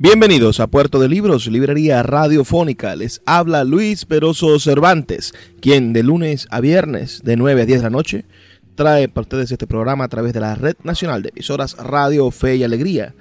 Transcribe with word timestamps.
Bienvenidos 0.00 0.60
a 0.60 0.68
Puerto 0.68 1.00
de 1.00 1.08
Libros, 1.08 1.48
librería 1.48 2.04
radiofónica. 2.04 2.94
Les 2.94 3.20
habla 3.26 3.64
Luis 3.64 4.04
Peroso 4.04 4.56
Cervantes, 4.60 5.34
quien 5.60 5.92
de 5.92 6.04
lunes 6.04 6.46
a 6.52 6.60
viernes 6.60 7.22
de 7.24 7.36
9 7.36 7.62
a 7.62 7.66
10 7.66 7.80
de 7.80 7.82
la 7.82 7.90
noche 7.90 8.24
trae 8.76 9.08
para 9.08 9.22
ustedes 9.22 9.50
este 9.50 9.66
programa 9.66 10.04
a 10.04 10.08
través 10.08 10.32
de 10.34 10.38
la 10.38 10.54
Red 10.54 10.76
Nacional 10.84 11.22
de 11.24 11.30
Emisoras 11.30 11.76
Radio 11.78 12.30
Fe 12.30 12.54
y 12.54 12.62
Alegría. 12.62 13.16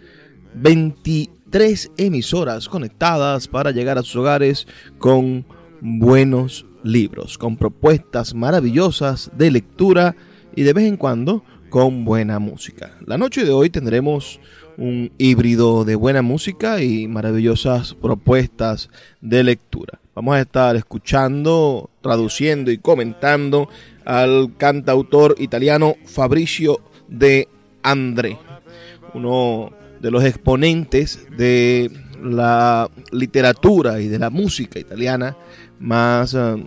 23 0.54 1.94
emisoras 1.98 2.70
conectadas 2.70 3.48
para 3.48 3.72
llegar 3.72 3.98
a 3.98 4.04
sus 4.04 4.18
hogares 4.18 4.68
con 5.00 5.48
buenos 5.82 6.68
libros, 6.84 7.40
con 7.40 7.58
propuestas 7.58 8.36
maravillosas 8.36 9.32
de 9.36 9.50
lectura 9.50 10.16
y 10.56 10.62
de 10.62 10.74
vez 10.74 10.86
en 10.86 10.98
cuando 10.98 11.44
con 11.72 12.06
buena 12.06 12.38
música. 12.38 13.00
La 13.04 13.18
noche 13.18 13.46
de 13.46 13.52
hoy 13.52 13.72
tendremos 13.72 14.40
un 14.78 15.12
híbrido 15.18 15.84
de 15.86 15.96
buena 15.96 16.22
música 16.22 16.82
y 16.82 17.08
maravillosas 17.08 17.96
propuestas 17.96 18.90
de 19.22 19.44
lectura. 19.44 20.00
Vamos 20.16 20.36
a 20.36 20.42
estar 20.42 20.76
escuchando, 20.76 21.90
traduciendo 22.02 22.72
y 22.72 22.78
comentando 22.78 23.70
al 24.06 24.56
cantautor 24.58 25.36
italiano 25.40 25.96
Fabricio 26.06 26.80
de 27.08 27.48
André, 27.84 28.38
uno 29.14 29.72
de 30.00 30.12
los 30.12 30.24
exponentes 30.24 31.28
de 31.38 31.92
la 32.22 32.90
literatura 33.12 34.00
y 34.00 34.08
de 34.08 34.20
la 34.20 34.30
música 34.30 34.80
italiana 34.80 35.38
más 35.80 36.34
eh, 36.34 36.66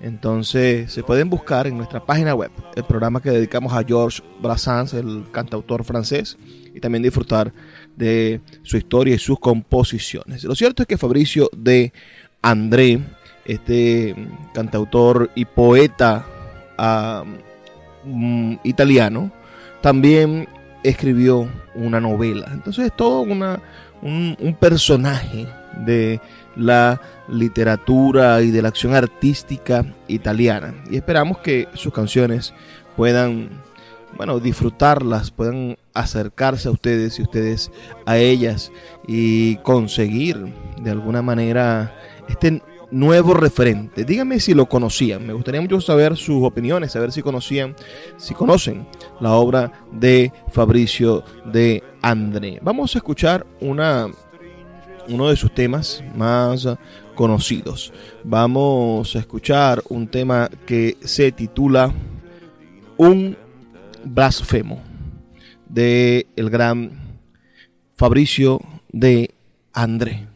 Entonces 0.00 0.90
se 0.92 1.02
pueden 1.02 1.28
buscar 1.30 1.66
en 1.66 1.78
nuestra 1.78 2.04
página 2.04 2.34
web 2.34 2.50
el 2.76 2.84
programa 2.84 3.22
que 3.22 3.30
dedicamos 3.30 3.72
a 3.72 3.82
Georges 3.82 4.22
Brassens, 4.42 4.92
el 4.92 5.24
cantautor 5.32 5.84
francés, 5.84 6.36
y 6.74 6.80
también 6.80 7.02
disfrutar 7.02 7.54
de 7.96 8.42
su 8.62 8.76
historia 8.76 9.14
y 9.14 9.18
sus 9.18 9.38
composiciones. 9.38 10.44
Lo 10.44 10.54
cierto 10.54 10.82
es 10.82 10.88
que 10.88 10.98
Fabricio 10.98 11.48
de 11.56 11.94
André 12.42 13.00
este 13.44 14.14
cantautor 14.52 15.30
y 15.34 15.44
poeta 15.44 16.24
mm, 18.04 18.54
italiano, 18.64 19.30
también 19.80 20.48
escribió 20.82 21.48
una 21.74 22.00
novela. 22.00 22.48
Entonces 22.52 22.86
es 22.86 22.96
todo 22.96 23.20
una, 23.20 23.60
un, 24.02 24.36
un, 24.40 24.54
personaje 24.54 25.46
de 25.84 26.20
la 26.56 27.00
literatura 27.28 28.40
y 28.42 28.50
de 28.50 28.62
la 28.62 28.68
acción 28.68 28.94
artística 28.94 29.84
italiana. 30.08 30.74
Y 30.90 30.96
esperamos 30.96 31.38
que 31.38 31.68
sus 31.74 31.92
canciones 31.92 32.54
puedan, 32.96 33.48
bueno, 34.16 34.40
disfrutarlas, 34.40 35.30
puedan 35.30 35.76
acercarse 35.94 36.68
a 36.68 36.72
ustedes 36.72 37.18
y 37.18 37.22
ustedes 37.22 37.70
a 38.04 38.18
ellas 38.18 38.70
y 39.06 39.56
conseguir 39.56 40.52
de 40.80 40.90
alguna 40.90 41.22
manera 41.22 41.94
este 42.28 42.62
nuevo 42.94 43.34
referente. 43.34 44.04
Díganme 44.04 44.38
si 44.38 44.54
lo 44.54 44.66
conocían. 44.66 45.26
Me 45.26 45.32
gustaría 45.32 45.60
mucho 45.60 45.80
saber 45.80 46.16
sus 46.16 46.44
opiniones, 46.44 46.92
saber 46.92 47.10
si 47.10 47.22
conocían, 47.22 47.74
si 48.16 48.34
conocen 48.34 48.86
la 49.20 49.32
obra 49.32 49.72
de 49.90 50.32
Fabricio 50.52 51.24
de 51.44 51.82
André. 52.02 52.60
Vamos 52.62 52.94
a 52.94 52.98
escuchar 52.98 53.44
una, 53.60 54.06
uno 55.08 55.28
de 55.28 55.36
sus 55.36 55.52
temas 55.52 56.04
más 56.14 56.68
conocidos. 57.16 57.92
Vamos 58.22 59.16
a 59.16 59.18
escuchar 59.18 59.82
un 59.88 60.06
tema 60.06 60.48
que 60.64 60.96
se 61.00 61.32
titula 61.32 61.92
Un 62.96 63.36
blasfemo 64.04 64.80
de 65.68 66.28
el 66.36 66.48
gran 66.48 67.18
Fabricio 67.96 68.60
de 68.92 69.34
André. 69.72 70.33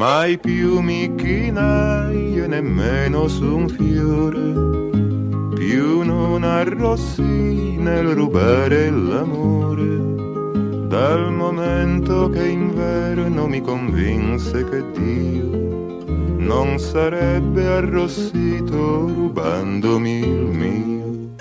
Mai 0.00 0.38
più 0.38 0.80
mi 0.80 1.14
chinai 1.14 2.46
nemmeno 2.48 3.28
su 3.28 3.44
un 3.44 3.68
fiore, 3.68 5.54
più 5.54 6.02
non 6.04 6.42
arrossi 6.42 7.76
nel 7.76 8.14
rubare 8.14 8.88
l'amore, 8.88 10.88
dal 10.88 11.30
momento 11.30 12.30
che 12.30 12.46
inverno 12.46 13.46
mi 13.46 13.60
convinse 13.60 14.66
che 14.70 14.82
Dio 14.92 16.04
non 16.38 16.78
sarebbe 16.78 17.66
arrossito 17.66 19.06
rubandomi 19.06 20.18
il 20.18 20.46
mio. 20.62 21.34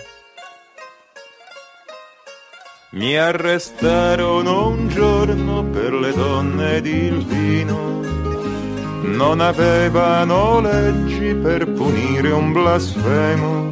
Mi 2.92 3.18
arrestarono 3.18 4.68
un 4.68 4.90
giorno 4.90 5.64
per 5.64 5.94
le 5.94 6.12
donne 6.12 6.76
ed 6.76 6.88
il 6.88 7.26
vino 7.26 8.09
non 9.02 9.40
avevano 9.40 10.60
leggi 10.60 11.34
per 11.34 11.68
punire 11.72 12.32
un 12.32 12.52
blasfemo, 12.52 13.70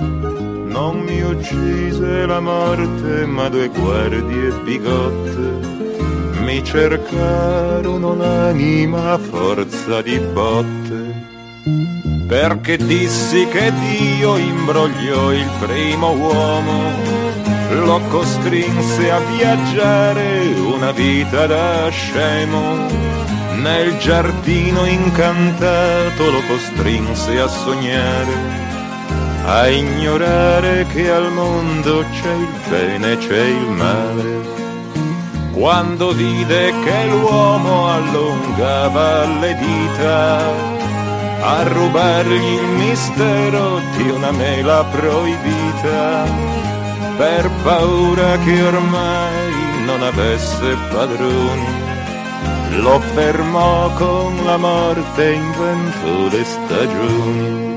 non 0.66 1.00
mi 1.00 1.22
uccise 1.22 2.26
la 2.26 2.40
morte 2.40 3.26
ma 3.26 3.50
due 3.50 3.68
guardie 3.70 4.52
bigotte. 4.64 5.76
Mi 6.40 6.64
cercarono 6.64 8.16
l'anima 8.16 9.14
a 9.14 9.18
forza 9.18 10.02
di 10.02 10.18
botte, 10.18 11.26
perché 12.28 12.78
dissi 12.78 13.46
che 13.48 13.74
Dio 13.74 14.38
imbrogliò 14.38 15.34
il 15.34 15.50
primo 15.60 16.12
uomo, 16.12 16.82
lo 17.84 18.00
costrinse 18.10 19.12
a 19.12 19.20
viaggiare 19.20 20.54
una 20.74 20.92
vita 20.92 21.48
da 21.48 21.90
scemo. 21.90 23.07
Nel 23.62 23.98
giardino 23.98 24.86
incantato 24.86 26.32
lo 26.32 26.42
costrinse 26.48 27.40
a 27.40 27.48
sognare 27.48 28.66
a 29.48 29.70
ignorare 29.70 30.86
che 30.88 31.10
al 31.10 31.32
mondo 31.32 32.04
c'è 32.12 32.34
il 32.34 32.54
bene, 32.70 33.18
c'è 33.18 33.44
il 33.46 33.70
male. 33.70 34.56
Quando 35.54 36.12
vide 36.12 36.74
che 36.84 37.08
l'uomo 37.08 37.90
allungava 37.90 39.26
le 39.40 39.56
dita 39.56 40.38
a 41.40 41.64
rubargli 41.64 42.34
il 42.34 42.68
mistero 42.76 43.80
di 43.96 44.10
una 44.10 44.32
mela 44.32 44.84
proibita, 44.84 46.26
per 47.16 47.50
paura 47.64 48.38
che 48.40 48.62
ormai 48.62 49.84
non 49.86 50.04
avesse 50.04 50.76
padroni, 50.92 51.87
lo 52.76 53.00
fermò 53.00 53.92
con 53.94 54.46
la 54.46 54.58
morte 54.58 55.30
e 55.30 55.34
inventò 55.34 56.28
le 56.30 56.44
stagioni. 56.44 57.77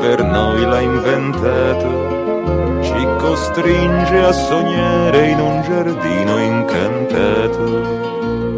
Per 0.00 0.24
noi 0.24 0.62
l'ha 0.62 0.80
inventato, 0.80 1.90
ci 2.82 3.06
costringe 3.18 4.18
a 4.18 4.32
sognare 4.32 5.30
in 5.30 5.40
un 5.40 5.62
giardino 5.62 6.38
incantato. 6.38 8.06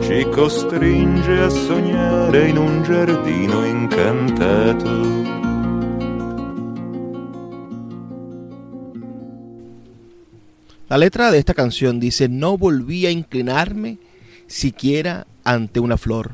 Ci 0.03 0.27
costringe 0.31 1.41
a 1.41 1.49
sognare 1.49 2.49
in 2.49 2.57
un 2.57 2.83
giardino 2.83 3.65
incantato. 3.65 4.89
La 10.89 10.97
letra 10.97 11.31
de 11.31 11.39
esta 11.39 11.55
canción 11.55 12.01
dice, 12.01 12.29
no 12.29 12.59
volví 12.59 13.07
a 13.07 13.11
inclinarme 13.13 13.99
siquiera 14.49 15.29
ante 15.45 15.79
una 15.79 15.97
flor, 15.97 16.33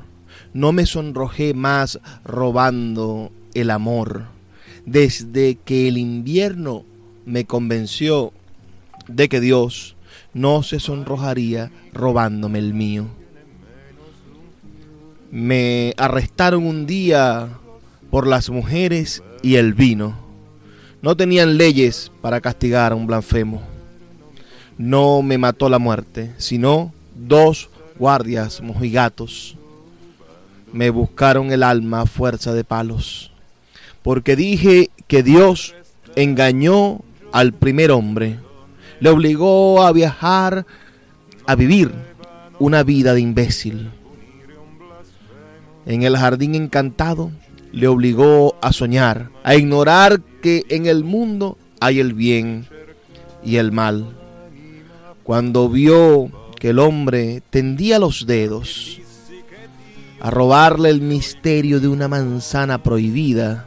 no 0.54 0.72
me 0.72 0.86
sonrojé 0.86 1.52
más 1.52 2.00
robando 2.24 3.30
el 3.52 3.70
amor, 3.70 4.35
desde 4.86 5.56
que 5.56 5.88
el 5.88 5.98
invierno 5.98 6.84
me 7.24 7.44
convenció 7.44 8.32
de 9.08 9.28
que 9.28 9.40
Dios 9.40 9.96
no 10.32 10.62
se 10.62 10.80
sonrojaría 10.80 11.70
robándome 11.92 12.58
el 12.58 12.72
mío. 12.72 13.06
Me 15.30 15.92
arrestaron 15.98 16.64
un 16.64 16.86
día 16.86 17.48
por 18.10 18.26
las 18.26 18.48
mujeres 18.48 19.22
y 19.42 19.56
el 19.56 19.74
vino. 19.74 20.16
No 21.02 21.16
tenían 21.16 21.58
leyes 21.58 22.10
para 22.22 22.40
castigar 22.40 22.92
a 22.92 22.94
un 22.94 23.06
blasfemo. 23.06 23.62
No 24.78 25.22
me 25.22 25.36
mató 25.36 25.68
la 25.68 25.78
muerte, 25.78 26.32
sino 26.38 26.92
dos 27.14 27.70
guardias 27.98 28.60
mojigatos. 28.60 29.56
Me 30.72 30.90
buscaron 30.90 31.50
el 31.50 31.62
alma 31.62 32.02
a 32.02 32.06
fuerza 32.06 32.52
de 32.52 32.64
palos, 32.64 33.32
porque 34.06 34.36
dije 34.36 34.90
que 35.08 35.24
Dios 35.24 35.74
engañó 36.14 37.00
al 37.32 37.52
primer 37.52 37.90
hombre, 37.90 38.38
le 39.00 39.10
obligó 39.10 39.82
a 39.82 39.90
viajar, 39.90 40.64
a 41.44 41.56
vivir 41.56 41.90
una 42.60 42.84
vida 42.84 43.14
de 43.14 43.20
imbécil 43.20 43.90
en 45.86 46.04
el 46.04 46.16
jardín 46.16 46.54
encantado, 46.54 47.32
le 47.72 47.88
obligó 47.88 48.54
a 48.62 48.72
soñar, 48.72 49.30
a 49.42 49.56
ignorar 49.56 50.20
que 50.40 50.62
en 50.68 50.86
el 50.86 51.02
mundo 51.02 51.58
hay 51.80 51.98
el 51.98 52.14
bien 52.14 52.68
y 53.44 53.56
el 53.56 53.72
mal. 53.72 54.16
Cuando 55.24 55.68
vio 55.68 56.30
que 56.60 56.70
el 56.70 56.78
hombre 56.78 57.42
tendía 57.50 57.98
los 57.98 58.24
dedos 58.24 59.00
a 60.20 60.30
robarle 60.30 60.90
el 60.90 61.00
misterio 61.00 61.80
de 61.80 61.88
una 61.88 62.06
manzana 62.06 62.84
prohibida, 62.84 63.66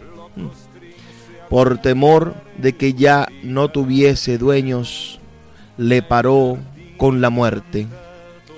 por 1.49 1.79
temor 1.79 2.35
de 2.57 2.73
que 2.75 2.93
ya 2.93 3.27
no 3.43 3.69
tuviese 3.69 4.37
dueños, 4.37 5.19
le 5.77 6.01
paró 6.01 6.57
con 6.97 7.21
la 7.21 7.29
muerte, 7.29 7.87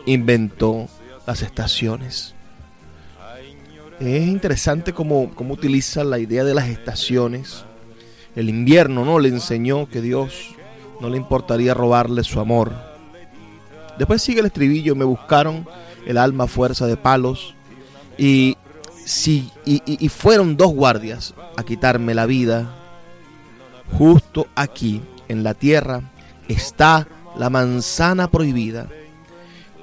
inventó 0.06 0.88
las 1.26 1.42
estaciones. 1.42 2.36
Es 4.00 4.28
interesante 4.28 4.94
cómo, 4.94 5.32
cómo 5.36 5.54
utiliza 5.54 6.04
la 6.04 6.18
idea 6.18 6.44
de 6.44 6.56
las 6.56 6.68
estaciones. 6.68 7.66
El 8.36 8.50
invierno, 8.50 9.06
¿no? 9.06 9.20
Le 9.20 9.30
enseñó 9.30 9.88
que 9.88 10.02
Dios 10.02 10.56
no 11.00 11.10
le 11.10 11.18
importaría 11.18 11.76
robarle 11.76 12.24
su 12.24 12.40
amor. 12.40 12.72
Después 14.00 14.22
sigue 14.22 14.40
el 14.40 14.48
estribillo, 14.48 14.96
me 14.96 15.06
buscaron 15.06 15.68
el 16.08 16.18
alma 16.18 16.48
fuerza 16.48 16.88
de 16.88 16.98
palos 16.98 17.54
y, 18.18 18.58
si, 19.06 19.52
y, 19.66 19.82
y 19.86 20.10
fueron 20.10 20.58
dos 20.58 20.74
guardias 20.74 21.36
a 21.56 21.64
quitarme 21.64 22.16
la 22.16 22.26
vida. 22.26 22.81
Justo 23.98 24.48
aquí, 24.56 25.02
en 25.28 25.44
la 25.44 25.54
tierra, 25.54 26.12
está 26.48 27.08
la 27.38 27.50
manzana 27.50 28.30
prohibida. 28.30 28.88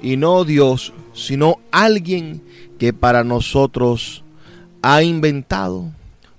Y 0.01 0.17
no 0.17 0.45
Dios, 0.45 0.93
sino 1.13 1.59
alguien 1.71 2.43
que 2.77 2.93
para 2.93 3.23
nosotros 3.23 4.23
ha 4.81 5.03
inventado, 5.03 5.91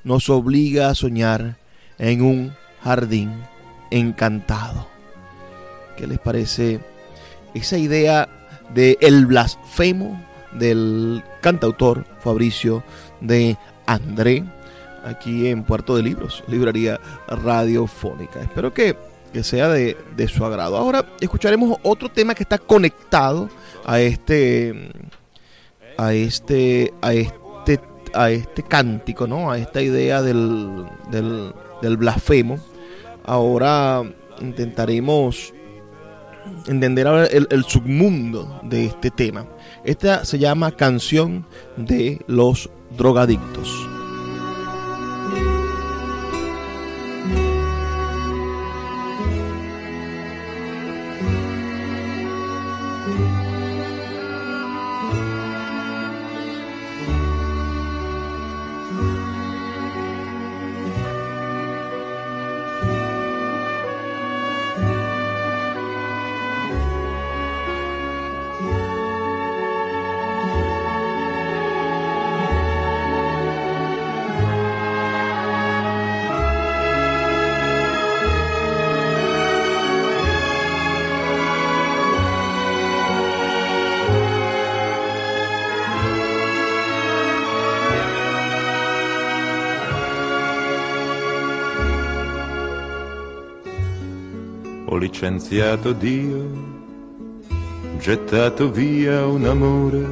nos 0.05 0.31
obliga 0.31 0.89
a 0.89 0.95
soñar 0.95 1.59
en 1.99 2.23
un 2.23 2.53
jardín 2.83 3.33
encantado. 3.91 4.87
¿Qué 5.97 6.07
les 6.07 6.19
parece 6.19 6.81
esa 7.55 7.77
idea 7.77 8.29
de 8.73 8.97
el 9.01 9.27
blasfemo 9.27 10.25
del 10.53 11.23
cantautor 11.41 12.07
Fabricio 12.21 12.83
de 13.21 13.57
André 13.87 14.45
aquí 15.05 15.49
en 15.49 15.65
Puerto 15.65 15.97
de 15.97 16.03
Libros, 16.03 16.45
librería 16.49 17.01
radiofónica? 17.29 18.41
Espero 18.41 18.73
que, 18.73 18.97
que 19.33 19.43
sea 19.43 19.69
de, 19.69 19.97
de 20.17 20.29
su 20.29 20.45
agrado. 20.45 20.77
Ahora 20.77 21.05
escucharemos 21.21 21.79
otro 21.83 22.09
tema 22.09 22.35
que 22.35 22.43
está 22.43 22.59
conectado 22.59 23.49
a 23.85 24.01
este 24.01 24.91
a 26.01 26.15
este, 26.15 26.95
a 27.03 27.13
este, 27.13 27.79
a 28.15 28.31
este 28.31 28.63
cántico, 28.63 29.27
¿no? 29.27 29.51
A 29.51 29.59
esta 29.59 29.83
idea 29.83 30.23
del, 30.23 30.87
del, 31.11 31.97
blasfemo. 31.99 32.59
Ahora 33.25 34.03
intentaremos 34.41 35.53
entender 36.67 37.07
el, 37.07 37.47
el, 37.51 37.65
submundo 37.65 38.61
de 38.63 38.87
este 38.87 39.11
tema. 39.11 39.47
Esta 39.85 40.25
se 40.25 40.39
llama 40.39 40.73
Canción 40.73 41.47
de 41.77 42.19
los 42.27 42.71
Drogadictos. 42.97 44.00
Ho 94.93 94.97
licenziato 94.97 95.93
Dio, 95.93 96.51
gettato 98.01 98.73
via 98.73 99.25
un 99.25 99.45
amore 99.45 100.05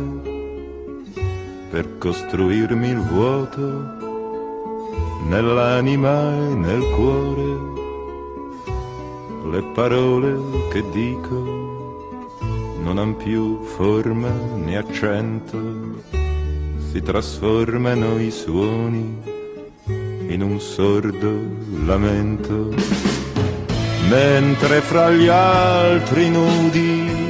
per 1.68 1.98
costruirmi 1.98 2.88
il 2.88 3.00
vuoto 3.00 3.58
nell'anima 5.26 6.32
e 6.32 6.54
nel 6.54 6.82
cuore. 6.94 7.76
Le 9.50 9.62
parole 9.74 10.38
che 10.70 10.84
dico 10.92 12.36
non 12.80 12.98
han 12.98 13.16
più 13.16 13.60
forma 13.64 14.30
né 14.54 14.76
accento, 14.76 15.58
si 16.92 17.02
trasformano 17.02 18.16
i 18.20 18.30
suoni 18.30 19.22
in 20.28 20.40
un 20.40 20.60
sordo 20.60 21.32
lamento 21.84 23.17
mentre 24.08 24.80
fra 24.80 25.10
gli 25.10 25.28
altri 25.28 26.30
nudi 26.30 27.26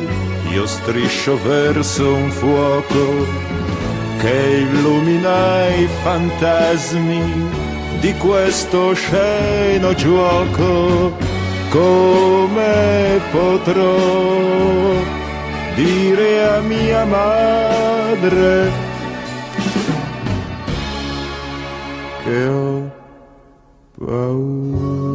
io 0.51 0.67
striscio 0.67 1.39
verso 1.43 2.15
un 2.15 2.31
fuoco 2.31 3.27
che 4.19 4.67
illumina 4.71 5.69
i 5.69 5.89
fantasmi 6.03 7.67
di 8.01 8.15
questo 8.15 8.95
sceno 8.95 9.95
gioco. 9.95 11.13
Come 11.71 13.21
potrò 13.31 14.95
dire 15.75 16.49
a 16.49 16.61
mia 16.61 17.05
madre 17.05 18.71
che 22.25 22.47
ho 22.47 22.91
paura? 23.99 25.08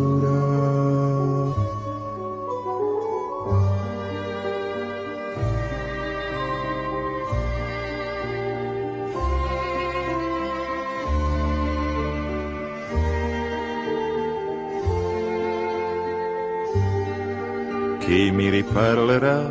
Mi 18.33 18.49
riparlerà 18.49 19.47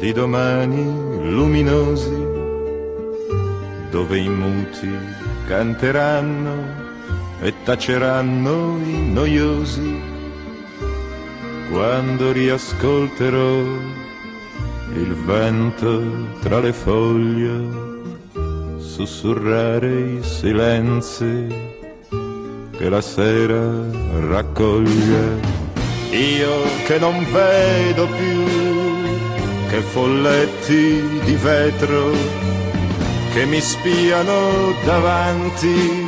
di 0.00 0.12
domani 0.12 0.82
luminosi, 1.30 2.26
dove 3.90 4.18
i 4.18 4.28
muti 4.28 4.90
canteranno 5.46 6.80
e 7.40 7.54
taceranno 7.62 8.76
i 8.84 9.12
noiosi, 9.12 10.00
quando 11.70 12.32
riascolterò 12.32 13.60
il 14.94 15.14
vento 15.24 16.02
tra 16.40 16.58
le 16.58 16.72
foglie, 16.72 17.68
sussurrare 18.78 20.18
i 20.18 20.22
silenzi 20.22 21.46
che 22.72 22.88
la 22.88 23.00
sera 23.00 23.62
raccoglie 24.28 25.61
io 26.12 26.62
che 26.84 26.98
non 26.98 27.26
vedo 27.32 28.06
più 28.06 28.44
che 29.68 29.80
folletti 29.80 31.20
di 31.24 31.34
vetro 31.34 32.12
che 33.32 33.46
mi 33.46 33.60
spiano 33.60 34.74
davanti, 34.84 36.06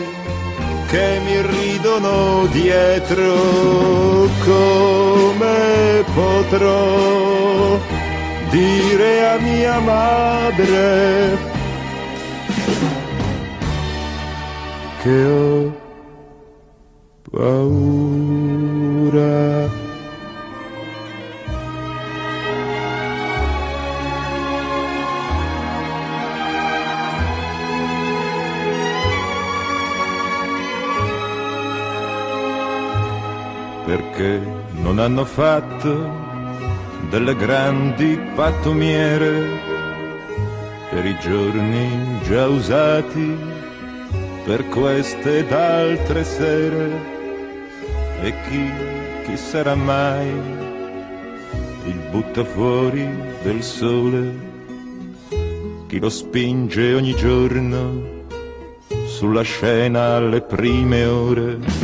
che 0.89 1.21
mi 1.25 1.41
ridono 1.41 2.47
dietro, 2.53 4.29
come 4.45 6.05
potrò 6.15 7.79
dire 8.51 9.27
a 9.27 9.39
mia 9.39 9.79
madre 9.79 11.39
che 15.03 15.25
ho 15.25 15.73
paura? 17.31 18.24
Perché 34.15 34.41
non 34.81 35.01
hanno 35.01 35.25
fatto 35.25 36.09
delle 37.11 37.35
grandi 37.35 38.19
pattumiere 38.35 39.61
per 40.91 41.05
i 41.05 41.17
giorni 41.19 42.21
già 42.23 42.47
usati, 42.47 43.37
per 44.45 44.69
queste 44.69 45.39
ed 45.39 45.53
altre 45.53 46.23
sere. 46.23 47.13
E 48.23 48.35
chi, 48.49 48.71
chi 49.25 49.37
sarà 49.37 49.75
mai 49.75 50.29
il 51.87 52.01
buttafuori 52.11 53.09
del 53.43 53.63
sole? 53.63 54.53
Chi 55.89 55.99
lo 55.99 56.09
spinge 56.09 56.95
ogni 56.95 57.17
giorno 57.17 58.23
sulla 59.07 59.43
scena 59.43 60.17
alle 60.17 60.41
prime 60.41 61.05
ore? 61.05 61.84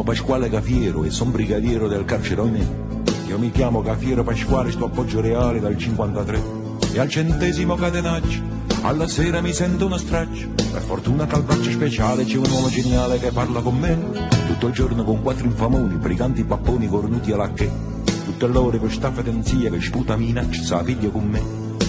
Chiamo 0.00 0.02
Pasquale 0.02 0.48
Cafiero 0.48 1.04
e 1.04 1.10
sono 1.10 1.30
brigadiero 1.30 1.86
del 1.86 2.04
carcere 2.04 2.40
Oimè. 2.40 2.66
Io 3.28 3.38
mi 3.38 3.50
chiamo 3.50 3.82
Cafiero 3.82 4.22
Pasquale, 4.22 4.70
sto 4.70 4.86
a 4.86 4.88
Poggio 4.88 5.20
Reale 5.20 5.60
dal 5.60 5.76
53 5.76 6.42
e 6.92 6.98
al 6.98 7.08
centesimo 7.08 7.74
catenaccio 7.74 8.58
alla 8.82 9.06
sera 9.06 9.42
mi 9.42 9.52
sento 9.52 9.86
uno 9.86 9.98
straccio. 9.98 10.48
Per 10.54 10.80
fortuna 10.80 11.26
che 11.26 11.34
al 11.34 11.42
braccio 11.42 11.70
speciale 11.70 12.24
c'è 12.24 12.38
un 12.38 12.50
uomo 12.50 12.70
geniale 12.70 13.18
che 13.18 13.30
parla 13.30 13.60
con 13.60 13.78
me. 13.78 14.28
Tutto 14.46 14.68
il 14.68 14.72
giorno 14.72 15.04
con 15.04 15.20
quattro 15.20 15.44
infamoni, 15.44 15.96
briganti 15.96 16.44
papponi 16.44 16.88
cornuti 16.88 17.32
alla 17.32 17.52
che. 17.52 17.70
Tutte 18.24 18.46
l'ore 18.46 18.80
sta 18.88 19.12
fedenzia 19.12 19.70
che 19.70 19.80
sputa 19.82 20.16
minaccia, 20.16 20.62
sa 20.62 20.82
figlio 20.82 21.10
con 21.10 21.24
me. 21.24 21.42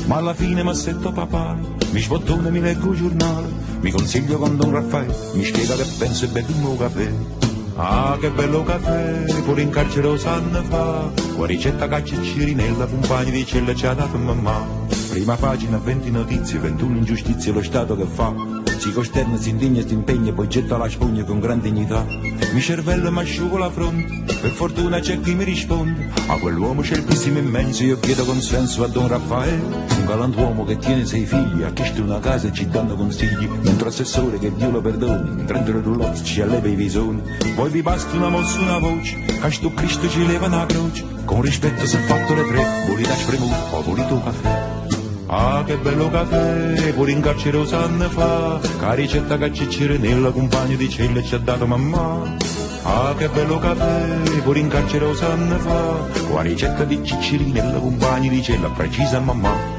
Ma 0.05 0.17
alla 0.17 0.33
fine 0.33 0.63
m'assetto 0.63 1.13
papale, 1.13 1.61
mi 1.91 2.01
sbottone, 2.01 2.49
mi 2.49 2.59
leggo 2.59 2.91
il 2.91 2.97
giornale, 2.97 3.47
mi 3.79 3.91
consiglio 3.91 4.37
con 4.37 4.57
Don 4.57 4.71
Raffaele, 4.71 5.15
mi 5.33 5.45
spiega 5.45 5.75
che 5.75 5.85
penso 5.97 6.25
e 6.25 6.27
bevumo 6.27 6.75
caffè. 6.75 7.49
Ah, 7.75 8.17
che 8.19 8.29
bello 8.29 8.63
caffè, 8.63 9.25
pure 9.43 9.61
in 9.61 9.69
carcere 9.69 10.07
lo 10.07 10.17
sanno 10.17 10.61
fa, 10.63 11.09
qua 11.35 11.47
ricetta 11.47 11.87
cacciaccirinella, 11.87 12.85
compagni 12.85 13.31
di 13.31 13.45
cella 13.45 13.73
ci 13.73 13.85
ha 13.85 13.93
dato 13.93 14.17
mamma. 14.17 14.65
Prima 15.09 15.35
pagina, 15.35 15.77
20 15.77 16.11
notizie, 16.11 16.59
21 16.59 16.97
ingiustizie, 16.97 17.51
lo 17.51 17.61
Stato 17.61 17.95
che 17.95 18.05
fa. 18.05 18.33
Si 18.77 18.91
costerna, 18.93 19.37
si 19.37 19.49
indigna, 19.49 19.85
si 19.85 19.93
impegna, 19.93 20.31
poi 20.31 20.47
getta 20.47 20.77
la 20.77 20.89
spugna 20.89 21.23
con 21.23 21.39
gran 21.39 21.59
dignità. 21.59 22.05
Mi 22.53 22.61
cervello 22.61 23.11
mi 23.11 23.19
asciugo 23.19 23.57
la 23.57 23.69
fronte, 23.69 24.23
per 24.39 24.51
fortuna 24.51 24.99
c'è 24.99 25.19
chi 25.19 25.33
mi 25.35 25.43
risponde. 25.43 26.09
A 26.27 26.37
quell'uomo 26.37 26.83
certissimo 26.83 27.39
immenso 27.39 27.83
io 27.83 27.99
chiedo 27.99 28.25
consenso 28.25 28.83
a 28.83 28.87
Don 28.87 29.07
Raffaele. 29.07 30.00
Un 30.01 30.07
galantuomo 30.07 30.65
che 30.65 30.79
tiene 30.79 31.05
sei 31.05 31.27
figli, 31.27 31.61
ha 31.61 31.71
chiesto 31.73 32.01
una 32.01 32.17
casa 32.19 32.47
e 32.47 32.51
ci 32.51 32.67
danno 32.67 32.95
consigli. 32.95 33.47
Mentre 33.61 33.89
assessore 33.89 34.39
che 34.39 34.51
Dio 34.51 34.71
lo 34.71 34.81
perdoni, 34.81 35.43
prende 35.43 35.73
le 35.73 35.81
roulotte, 35.81 36.23
ci 36.23 36.41
alleva 36.41 36.67
i 36.67 36.73
visoni. 36.73 37.21
Poi 37.53 37.69
vi 37.69 37.83
basta 37.83 38.17
una 38.17 38.29
mossa, 38.29 38.59
una 38.61 38.79
voce, 38.79 39.15
che 39.19 39.51
sto 39.51 39.71
Cristo 39.71 40.09
ci 40.09 40.25
leva 40.25 40.47
una 40.47 40.65
croce. 40.65 41.05
Con 41.23 41.41
rispetto 41.43 41.85
se 41.85 41.99
fatto 41.99 42.33
le 42.33 42.47
tre, 42.47 42.65
volete 42.87 43.13
spremuto 43.13 43.55
o 43.75 43.81
volete 43.83 44.13
un 44.13 44.23
caffè. 44.23 44.69
Ah, 45.27 45.63
che 45.63 45.77
bello 45.77 46.09
caffè, 46.09 46.93
pure 46.93 47.11
in 47.11 47.21
carcere 47.21 47.57
lo 47.57 47.65
sanno 47.67 48.09
fa, 48.09 48.59
che 48.59 48.95
ricetta 48.95 49.37
che 49.37 49.53
ciccire 49.53 49.99
nella 49.99 50.31
compagna 50.31 50.75
di 50.75 50.89
cella 50.89 51.21
ci 51.21 51.35
ha 51.35 51.37
dato 51.37 51.67
mamma. 51.67 52.37
Ah, 52.81 53.13
che 53.15 53.29
bello 53.29 53.59
caffè, 53.59 54.41
pure 54.41 54.59
in 54.59 54.67
carcere 54.67 55.05
lo 55.05 55.13
sanno 55.13 55.59
fa, 55.59 56.21
qua 56.27 56.41
ricetta 56.41 56.85
di 56.85 56.99
cicciri 57.03 57.51
nella 57.51 57.77
compagna 57.77 58.31
di 58.31 58.41
cella 58.41 58.67
precisa 58.69 59.19
mamma. 59.19 59.70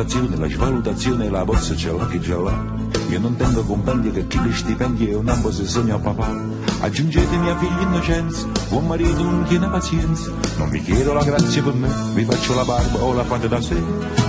L'inflazione, 0.00 0.36
la 0.36 0.48
svalutazione 0.48 1.28
la 1.28 1.44
borsa 1.44 1.74
c'è 1.74 1.92
là 1.92 2.06
che 2.06 2.20
già 2.20 2.36
là. 2.36 2.78
Io 3.08 3.18
non 3.18 3.36
tengo 3.36 3.62
compendi 3.64 4.10
che 4.10 4.26
chi 4.26 4.40
li 4.42 4.52
stipendi 4.52 5.08
è 5.08 5.14
un 5.14 5.28
ambo 5.28 5.52
se 5.52 5.66
sogno 5.66 5.96
a 5.96 5.98
papà. 5.98 6.28
Aggiungete 6.80 7.36
mia 7.36 7.56
figlia 7.58 7.82
innocenza, 7.82 8.46
buon 8.68 8.86
marito 8.86 9.22
non 9.22 9.44
tiene 9.44 9.68
pazienza. 9.68 10.30
Non 10.56 10.70
vi 10.70 10.80
chiedo 10.82 11.12
la 11.12 11.22
grazia 11.22 11.62
per 11.62 11.74
me, 11.74 11.88
vi 12.14 12.24
faccio 12.24 12.54
la 12.54 12.64
barba 12.64 12.98
o 12.98 13.12
la 13.12 13.24
fate 13.24 13.48
da 13.48 13.60
sé. 13.60 13.76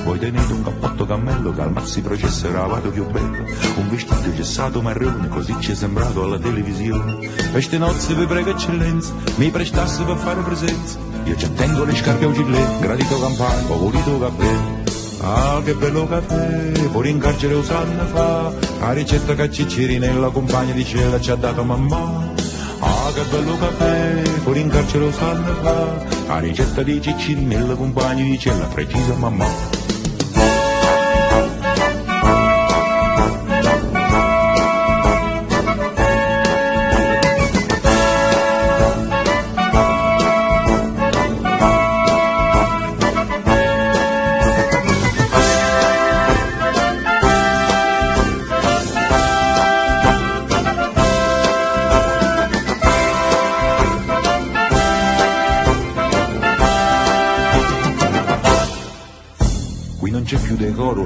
Voi 0.04 0.20
tenete 0.20 0.52
un 0.52 0.64
cappotto 0.64 1.06
cammello 1.06 1.54
che 1.54 1.62
al 1.62 1.72
maxi 1.72 2.02
processo 2.02 2.48
era 2.48 2.66
vado 2.66 2.90
più 2.90 3.06
bello. 3.10 3.46
Un 3.78 3.90
vestito 3.90 4.34
gessato 4.34 4.82
marrone, 4.82 5.30
così 5.30 5.56
ci 5.60 5.72
è 5.72 5.76
sembrato 5.76 6.24
alla 6.24 6.40
televisione. 6.40 7.30
Queste 7.52 7.78
nozze 7.78 8.14
vi 8.16 8.26
prego 8.26 8.50
eccellenza, 8.50 9.14
mi 9.36 9.50
prestasse 9.52 10.04
per 10.04 10.18
fare 10.18 10.42
presenza. 10.42 10.98
Io 11.26 11.36
ci 11.38 11.54
tengo 11.54 11.84
le 11.84 11.96
scarpe 11.96 12.26
a 12.26 12.32
gilet, 12.32 12.80
gradito 12.80 13.20
campano, 13.20 13.68
favorito 13.68 14.20
caffè. 14.20 14.81
Ah, 15.24 15.62
che 15.64 15.76
bello 15.76 16.08
caffè, 16.08 16.72
pure 16.92 17.10
in 17.10 17.20
carcere 17.20 17.54
lo 17.54 17.64
sanno 17.64 18.06
fa, 18.06 18.52
la 18.80 18.92
ricetta 18.92 19.36
che 19.36 19.52
cicciri 19.52 20.00
nella 20.00 20.30
compagna 20.30 20.74
di 20.74 20.84
cella 20.84 21.20
ci 21.20 21.30
ha 21.30 21.36
dato 21.36 21.64
mamma. 21.64 22.34
Ah, 22.80 23.12
che 23.14 23.22
bello 23.30 23.56
caffè, 23.56 24.22
pure 24.44 24.60
in 24.60 24.70
carcere 24.70 25.06
lo 25.06 25.12
sanno 25.12 25.54
fa, 25.62 26.06
la 26.26 26.40
ricetta 26.40 26.82
di 26.82 27.00
cicciri 27.00 27.42
nella 27.46 27.76
compagna 27.76 28.24
di 28.24 28.40
cella 28.40 28.66
precisa 28.66 29.14
mamma. 29.14 29.81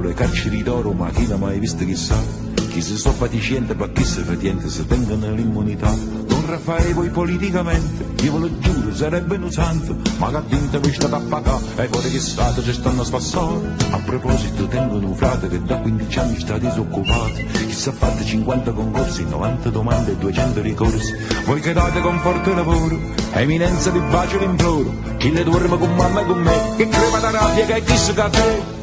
Le 0.05 0.13
carceri 0.13 0.63
d'oro, 0.63 0.91
ma 0.93 1.09
chi 1.09 1.27
l'ha 1.27 1.37
mai 1.37 1.59
visto 1.59 1.83
chissà? 1.83 2.15
Chi 2.69 2.81
si 2.81 2.97
sto 2.97 3.11
paticiente, 3.13 3.73
ma 3.73 3.87
chi 3.89 4.03
si 4.03 4.21
fatiente, 4.21 4.69
se 4.69 4.85
tengono 4.85 5.31
l'immunità. 5.31 5.93
Don 6.27 6.45
Raffaele 6.45 6.93
voi 6.93 7.09
politicamente, 7.09 8.23
io 8.23 8.33
ve 8.33 8.39
lo 8.39 8.59
giuro, 8.59 8.93
sarebbe 8.93 9.37
un 9.37 9.51
santo, 9.51 9.95
ma 10.17 10.29
che 10.29 10.35
ha 10.35 10.41
vinto 10.41 10.79
questa 10.79 11.07
tappaca, 11.07 11.57
e 11.77 11.85
poi 11.87 12.11
che 12.11 12.19
stato 12.19 12.61
ci 12.61 12.73
stanno 12.73 13.03
spassando. 13.03 13.63
A 13.91 13.97
proposito, 13.99 14.67
tengono 14.67 15.07
un 15.07 15.15
frate 15.15 15.47
che 15.47 15.61
da 15.63 15.77
15 15.77 16.19
anni 16.19 16.39
sta 16.39 16.57
disoccupato, 16.57 17.33
chi 17.51 17.71
si 17.71 17.89
è 17.89 17.91
fatto 17.91 18.23
50 18.23 18.71
concorsi, 18.71 19.23
90 19.23 19.69
domande 19.69 20.11
e 20.11 20.17
200 20.17 20.61
ricorsi. 20.61 21.13
Voi 21.45 21.61
che 21.61 21.73
date 21.73 22.01
con 22.01 22.19
forte 22.19 22.53
lavoro, 22.53 22.99
eminenza 23.33 23.89
di 23.89 23.99
bacio 23.99 24.37
l'imploro, 24.37 24.93
chi 25.17 25.31
le 25.31 25.43
dorme 25.43 25.77
con 25.77 25.95
mamma 25.95 26.21
e 26.21 26.25
con 26.25 26.41
me, 26.41 26.73
che 26.75 26.89
crema 26.89 27.19
da 27.19 27.29
rabbia 27.31 27.65
che 27.65 27.75
è 27.75 27.83
chi 27.83 27.95
si 27.95 28.13
caffè. 28.13 28.74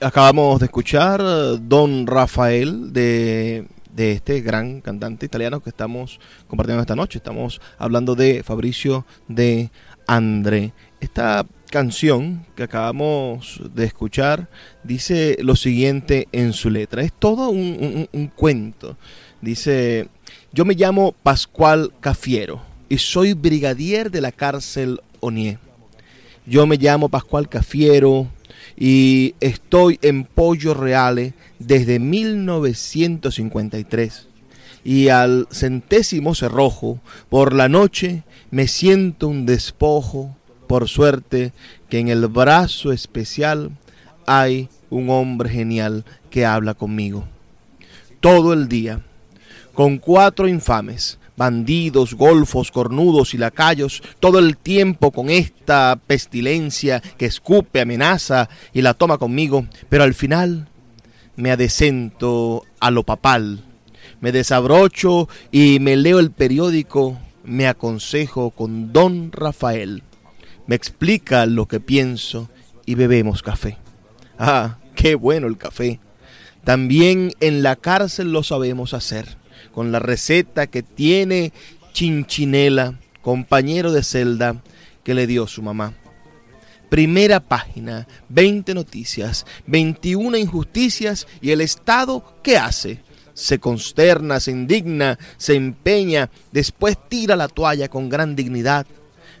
Acabamos 0.00 0.60
de 0.60 0.66
escuchar 0.66 1.20
eh, 1.20 1.58
Don 1.60 2.06
Rafael 2.06 2.92
de, 2.92 3.66
de 3.92 4.12
este 4.12 4.40
gran 4.40 4.80
cantante 4.80 5.26
italiano 5.26 5.60
que 5.60 5.70
estamos 5.70 6.20
compartiendo 6.46 6.80
esta 6.82 6.94
noche. 6.94 7.18
Estamos 7.18 7.60
hablando 7.78 8.14
de 8.14 8.44
Fabricio 8.44 9.04
de 9.26 9.70
André. 10.06 10.72
Esta 11.00 11.44
canción 11.70 12.46
que 12.54 12.62
acabamos 12.62 13.60
de 13.74 13.84
escuchar 13.86 14.48
dice 14.84 15.36
lo 15.40 15.56
siguiente 15.56 16.28
en 16.30 16.52
su 16.52 16.70
letra. 16.70 17.02
Es 17.02 17.12
todo 17.12 17.48
un, 17.50 18.08
un- 18.12 18.28
cuento. 18.28 18.96
Dice, 19.40 20.08
yo 20.52 20.64
me 20.64 20.74
llamo 20.74 21.12
Pascual 21.24 21.92
Cafiero 22.00 22.62
y 22.88 22.98
soy 22.98 23.32
brigadier 23.34 24.12
de 24.12 24.20
la 24.20 24.30
cárcel 24.30 25.00
Onié. 25.20 25.58
Yo 26.46 26.66
me 26.68 26.76
llamo 26.76 27.08
Pascual 27.08 27.48
Cafiero 27.48 28.28
y 28.76 29.34
estoy 29.40 29.98
en 30.02 30.24
Pollo 30.24 30.74
Reale 30.74 31.32
desde 31.58 31.98
1953. 31.98 34.26
Y 34.84 35.08
al 35.08 35.48
centésimo 35.50 36.34
cerrojo, 36.34 37.00
por 37.28 37.52
la 37.52 37.68
noche 37.68 38.22
me 38.50 38.68
siento 38.68 39.28
un 39.28 39.46
despojo, 39.46 40.36
por 40.66 40.88
suerte 40.88 41.52
que 41.88 41.98
en 41.98 42.08
el 42.08 42.26
brazo 42.28 42.92
especial 42.92 43.70
hay 44.26 44.68
un 44.90 45.10
hombre 45.10 45.48
genial 45.48 46.04
que 46.30 46.46
habla 46.46 46.74
conmigo. 46.74 47.24
Todo 48.20 48.52
el 48.52 48.68
día, 48.68 49.02
con 49.72 49.98
cuatro 49.98 50.48
infames, 50.48 51.17
bandidos, 51.38 52.14
golfos, 52.14 52.70
cornudos 52.70 53.32
y 53.32 53.38
lacayos, 53.38 54.02
todo 54.20 54.40
el 54.40 54.58
tiempo 54.58 55.12
con 55.12 55.30
esta 55.30 55.98
pestilencia 56.06 57.00
que 57.16 57.26
escupe, 57.26 57.80
amenaza 57.80 58.50
y 58.74 58.82
la 58.82 58.92
toma 58.92 59.16
conmigo, 59.16 59.66
pero 59.88 60.02
al 60.02 60.12
final 60.12 60.68
me 61.36 61.52
adecento 61.52 62.64
a 62.80 62.90
lo 62.90 63.04
papal, 63.04 63.64
me 64.20 64.32
desabrocho 64.32 65.28
y 65.52 65.78
me 65.78 65.96
leo 65.96 66.18
el 66.18 66.32
periódico, 66.32 67.18
me 67.44 67.68
aconsejo 67.68 68.50
con 68.50 68.92
don 68.92 69.30
Rafael, 69.30 70.02
me 70.66 70.74
explica 70.74 71.46
lo 71.46 71.66
que 71.66 71.78
pienso 71.78 72.50
y 72.84 72.96
bebemos 72.96 73.42
café. 73.42 73.78
Ah, 74.38 74.78
qué 74.96 75.14
bueno 75.14 75.46
el 75.46 75.56
café. 75.56 76.00
También 76.64 77.32
en 77.40 77.62
la 77.62 77.76
cárcel 77.76 78.32
lo 78.32 78.42
sabemos 78.42 78.92
hacer 78.92 79.37
con 79.78 79.92
la 79.92 80.00
receta 80.00 80.66
que 80.66 80.82
tiene 80.82 81.52
Chinchinela, 81.92 82.98
compañero 83.22 83.92
de 83.92 84.02
celda 84.02 84.60
que 85.04 85.14
le 85.14 85.28
dio 85.28 85.46
su 85.46 85.62
mamá. 85.62 85.94
Primera 86.88 87.38
página, 87.38 88.08
20 88.28 88.74
noticias, 88.74 89.46
21 89.68 90.36
injusticias 90.36 91.28
y 91.40 91.52
el 91.52 91.60
Estado, 91.60 92.24
¿qué 92.42 92.56
hace? 92.56 93.02
Se 93.34 93.60
consterna, 93.60 94.40
se 94.40 94.50
indigna, 94.50 95.16
se 95.36 95.54
empeña, 95.54 96.28
después 96.50 96.98
tira 97.08 97.36
la 97.36 97.46
toalla 97.46 97.86
con 97.86 98.08
gran 98.08 98.34
dignidad. 98.34 98.84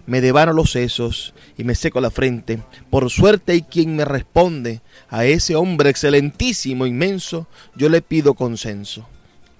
Me 0.06 0.20
devano 0.20 0.52
los 0.52 0.70
sesos 0.70 1.34
y 1.56 1.64
me 1.64 1.74
seco 1.74 2.00
la 2.00 2.12
frente. 2.12 2.62
Por 2.90 3.10
suerte 3.10 3.50
hay 3.50 3.62
quien 3.62 3.96
me 3.96 4.04
responde. 4.04 4.82
A 5.08 5.24
ese 5.24 5.56
hombre 5.56 5.90
excelentísimo, 5.90 6.86
inmenso, 6.86 7.48
yo 7.74 7.88
le 7.88 8.02
pido 8.02 8.34
consenso. 8.34 9.08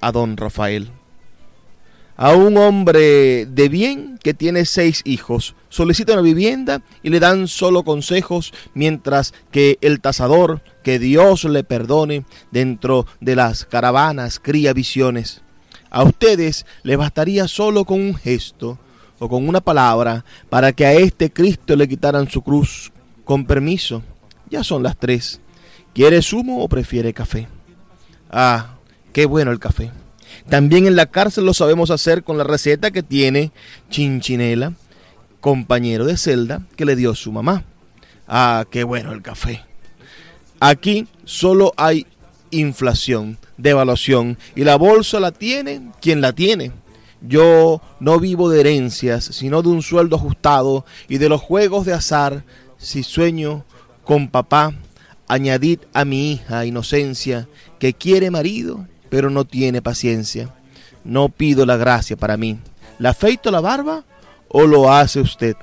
A 0.01 0.13
don 0.13 0.37
Rafael 0.37 0.91
a 2.19 2.35
un 2.35 2.57
hombre 2.57 3.47
de 3.47 3.69
bien 3.69 4.19
que 4.21 4.35
tiene 4.35 4.65
seis 4.65 5.03
hijos. 5.05 5.55
Solicita 5.69 6.15
una 6.15 6.23
vivienda 6.23 6.83
y 7.05 7.11
le 7.11 7.21
dan 7.21 7.47
solo 7.47 7.85
consejos, 7.85 8.53
mientras 8.75 9.33
que 9.53 9.79
el 9.83 10.01
tasador, 10.01 10.61
que 10.83 10.99
Dios 10.99 11.45
le 11.45 11.63
perdone, 11.63 12.25
dentro 12.51 13.07
de 13.21 13.37
las 13.37 13.65
caravanas 13.65 14.41
cría 14.41 14.73
visiones. 14.73 15.43
A 15.91 16.03
ustedes 16.03 16.67
les 16.83 16.99
bastaría 16.99 17.47
solo 17.47 17.85
con 17.85 18.01
un 18.01 18.17
gesto 18.17 18.81
o 19.21 19.29
con 19.29 19.49
una 19.49 19.61
palabra 19.61 20.25
para 20.51 20.73
que 20.73 20.87
a 20.87 20.95
este 20.95 21.33
Cristo 21.33 21.77
le 21.77 21.89
quitaran 21.89 22.29
su 22.29 22.43
cruz. 22.43 22.91
Con 23.25 23.47
permiso, 23.47 24.03
ya 24.51 24.65
son 24.65 24.83
las 24.83 24.97
tres. 24.97 25.41
¿Quiere 25.95 26.21
zumo 26.21 26.65
o 26.65 26.69
prefiere 26.69 27.13
café? 27.15 27.47
Ah, 28.29 28.78
qué 29.19 29.27
bueno 29.27 29.51
el 29.51 29.59
café. 29.59 29.91
También 30.49 30.87
en 30.87 30.95
la 30.95 31.07
cárcel 31.07 31.45
lo 31.45 31.53
sabemos 31.53 31.91
hacer 31.91 32.23
con 32.23 32.39
la 32.39 32.45
receta 32.45 32.93
que 32.93 33.03
tiene 33.03 33.51
Chinchinela, 33.91 34.75
compañero 35.41 36.05
de 36.07 36.17
celda 36.17 36.63
que 36.77 36.85
le 36.85 36.95
dio 36.95 37.17
su 37.17 37.33
mamá. 37.33 37.65
Ah, 38.29 38.65
qué 38.71 38.85
bueno 38.85 39.11
el 39.11 39.21
café. 39.21 39.65
Aquí 40.61 41.09
solo 41.25 41.73
hay 41.77 42.07
inflación, 42.53 43.39
devaluación, 43.57 44.39
y 44.55 44.63
la 44.63 44.77
bolsa 44.77 45.19
la 45.19 45.33
tiene 45.33 45.91
quien 46.01 46.21
la 46.21 46.33
tiene. 46.33 46.71
Yo 47.21 47.83
no 47.99 48.21
vivo 48.21 48.49
de 48.49 48.61
herencias, 48.61 49.25
sino 49.25 49.63
de 49.63 49.71
un 49.71 49.83
sueldo 49.83 50.15
ajustado 50.15 50.87
y 51.09 51.19
de 51.19 51.29
los 51.29 51.41
juegos 51.41 51.87
de 51.87 51.93
azar. 51.93 52.45
Si 52.77 53.03
sueño 53.03 53.65
con 54.05 54.29
papá, 54.29 54.75
añadid 55.27 55.81
a 55.93 56.05
mi 56.05 56.35
hija 56.35 56.67
inocencia, 56.67 57.49
que 57.81 57.95
quiere 57.95 58.31
marido 58.31 58.87
pero 59.09 59.31
no 59.31 59.45
tiene 59.45 59.83
paciencia. 59.83 60.55
No 61.05 61.29
pido 61.29 61.65
la 61.67 61.77
gracia 61.77 62.17
para 62.17 62.37
mí. 62.37 62.59
¿La 62.99 63.11
afeito 63.11 63.51
la 63.51 63.61
barba 63.61 64.05
o 64.49 64.67
lo 64.67 64.93
hace 64.93 65.21
usted? 65.21 65.57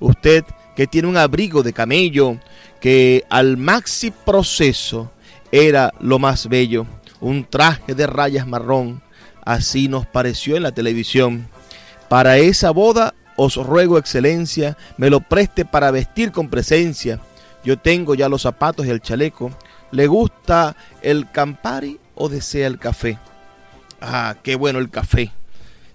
Usted 0.00 0.44
que 0.74 0.86
tiene 0.86 1.08
un 1.08 1.16
abrigo 1.16 1.62
de 1.62 1.72
camello, 1.72 2.38
que 2.80 3.24
al 3.28 3.56
maxi 3.56 4.10
proceso 4.10 5.12
era 5.50 5.92
lo 6.00 6.18
más 6.18 6.48
bello, 6.48 6.86
un 7.20 7.44
traje 7.44 7.94
de 7.94 8.06
rayas 8.06 8.46
marrón, 8.46 9.02
así 9.44 9.88
nos 9.88 10.06
pareció 10.06 10.56
en 10.56 10.62
la 10.62 10.72
televisión. 10.72 11.48
Para 12.08 12.38
esa 12.38 12.70
boda 12.70 13.14
os 13.36 13.56
ruego 13.56 13.98
excelencia, 13.98 14.76
me 14.96 15.10
lo 15.10 15.20
preste 15.20 15.64
para 15.64 15.90
vestir 15.90 16.32
con 16.32 16.48
presencia. 16.48 17.20
Yo 17.64 17.78
tengo 17.78 18.14
ya 18.14 18.28
los 18.28 18.42
zapatos 18.42 18.86
y 18.86 18.90
el 18.90 19.00
chaleco. 19.00 19.50
¿Le 19.92 20.06
gusta 20.06 20.74
el 21.02 21.30
Campari 21.30 22.00
o 22.22 22.28
desea 22.28 22.68
el 22.68 22.78
café? 22.78 23.18
Ah, 24.00 24.36
qué 24.44 24.54
bueno 24.54 24.78
el 24.78 24.90
café. 24.90 25.32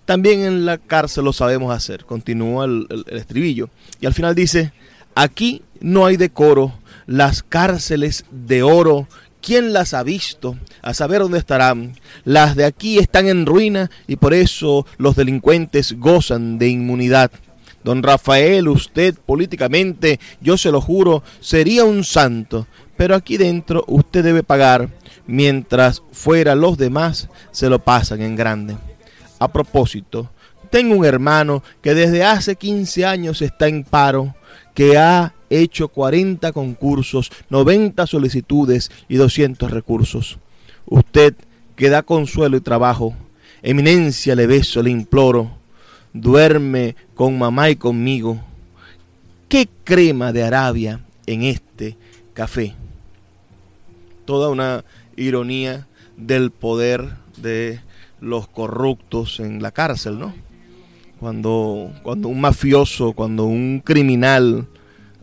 También 0.04 0.42
en 0.42 0.66
la 0.66 0.78
cárcel 0.78 1.24
lo 1.24 1.32
sabemos 1.32 1.74
hacer, 1.74 2.04
continúa 2.04 2.66
el, 2.66 2.86
estribillo. 3.08 3.70
Y 4.02 4.08
al 4.08 4.14
final 4.14 4.36
dice, 4.36 4.74
aquí 5.16 5.62
no 5.80 6.06
hay 6.06 6.18
decoro, 6.18 6.74
las 7.06 7.44
cárceles 7.44 8.26
de 8.30 8.64
oro 8.64 9.08
¿Quién 9.40 9.72
las 9.72 9.94
ha 9.94 10.04
visto? 10.04 10.58
A 10.82 10.94
saber 10.94 11.22
dónde 11.22 11.38
estarán. 11.38 11.94
Las 12.26 12.58
de 12.58 12.66
aquí 12.66 12.98
están 12.98 13.28
en 13.28 13.46
ruina 13.46 13.90
y 14.06 14.18
por 14.18 14.34
eso 14.34 14.86
los 14.98 15.16
delincuentes 15.16 15.94
gozan 15.98 16.58
de 16.58 16.68
inmunidad. 16.68 17.32
Don 17.84 18.04
Rafael, 18.04 18.68
usted 18.68 19.16
políticamente, 19.16 20.20
yo 20.42 20.58
se 20.58 20.72
lo 20.72 20.82
juro, 20.82 21.24
sería 21.40 21.86
un 21.86 22.04
santo, 22.04 22.68
pero 22.98 23.16
aquí 23.16 23.38
dentro 23.38 23.86
usted 23.88 24.24
debe 24.24 24.44
pagar 24.44 24.90
mientras 25.28 26.02
fuera 26.12 26.56
los 26.56 26.78
demás 26.78 27.30
se 27.52 27.70
lo 27.70 27.80
pasan 27.80 28.22
en 28.22 28.36
grande. 28.36 28.76
A 29.40 29.48
propósito, 29.48 30.30
tengo 30.70 30.96
un 30.96 31.06
hermano 31.06 31.64
que 31.82 31.94
desde 31.94 32.24
hace 32.24 32.56
15 32.56 33.06
años 33.06 33.42
está 33.42 33.68
en 33.68 33.84
paro, 33.84 34.36
que 34.74 34.98
ha 34.98 35.34
hecho 35.50 35.88
40 35.88 36.52
concursos, 36.52 37.32
90 37.50 38.06
solicitudes 38.08 38.92
y 39.08 39.16
200 39.16 39.72
recursos. 39.72 40.40
Usted 40.86 41.36
que 41.76 41.90
da 41.90 42.04
consuelo 42.04 42.58
y 42.58 42.62
trabajo, 42.62 43.14
eminencia 43.62 44.36
le 44.36 44.48
beso, 44.48 44.82
le 44.82 44.90
imploro, 44.90 45.52
duerme 46.14 46.96
con 47.14 47.38
mamá 47.38 47.70
y 47.70 47.76
conmigo. 47.76 48.40
¿Qué 49.48 49.70
crema 49.84 50.34
de 50.34 50.44
Arabia 50.44 51.02
en 51.26 51.44
este 51.44 51.96
café? 52.34 52.76
Toda 54.28 54.50
una 54.50 54.84
ironía 55.16 55.88
del 56.18 56.52
poder 56.52 57.16
de 57.38 57.80
los 58.20 58.48
corruptos 58.48 59.40
en 59.40 59.62
la 59.62 59.72
cárcel, 59.72 60.20
¿no? 60.20 60.36
Cuando, 61.20 61.94
cuando 62.04 62.28
un 62.28 62.42
mafioso, 62.42 63.14
cuando 63.14 63.46
un 63.46 63.82
criminal 63.84 64.68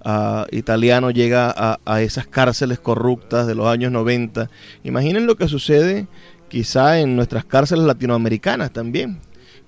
uh, 0.05 0.45
italiano 0.51 1.11
llega 1.11 1.53
a, 1.55 1.79
a, 1.85 2.01
esas 2.01 2.27
cárceles 2.27 2.81
corruptas 2.81 3.47
de 3.47 3.55
los 3.55 3.67
años 3.67 3.93
90, 3.93 4.49
imaginen 4.85 5.27
lo 5.27 5.37
que 5.37 5.49
sucede 5.49 6.09
quizá 6.49 6.99
en 6.99 7.15
nuestras 7.15 7.45
cárceles 7.45 7.85
latinoamericanas 7.85 8.73
también. 8.73 9.21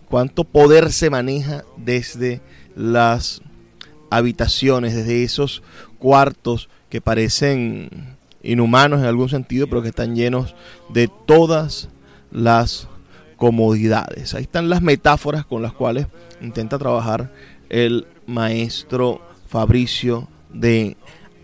Cuánto 0.09 0.45
poder 0.45 0.93
se 0.93 1.11
maneja 1.11 1.63
desde 1.77 2.41
las 2.75 3.43
habitaciones, 4.11 4.95
desde 4.95 5.25
esos 5.25 5.63
cuartos 5.99 6.71
que 6.89 7.01
parecen 7.01 8.16
inhumanos 8.47 9.01
en 9.01 9.07
algún 9.07 9.29
sentido, 9.29 9.67
pero 9.67 9.83
que 9.83 9.89
están 9.89 10.17
llenos 10.17 10.55
de 10.89 11.11
todas 11.27 11.89
las 12.31 12.89
comodidades. 13.37 14.35
Ahí 14.35 14.43
están 14.43 14.69
las 14.69 14.83
metáforas 14.83 15.45
con 15.45 15.63
las 15.63 15.73
cuales 15.73 16.07
intenta 16.41 16.79
trabajar 16.79 17.33
el 17.69 18.07
maestro 18.27 19.21
Fabricio 19.49 20.29
de 20.53 20.97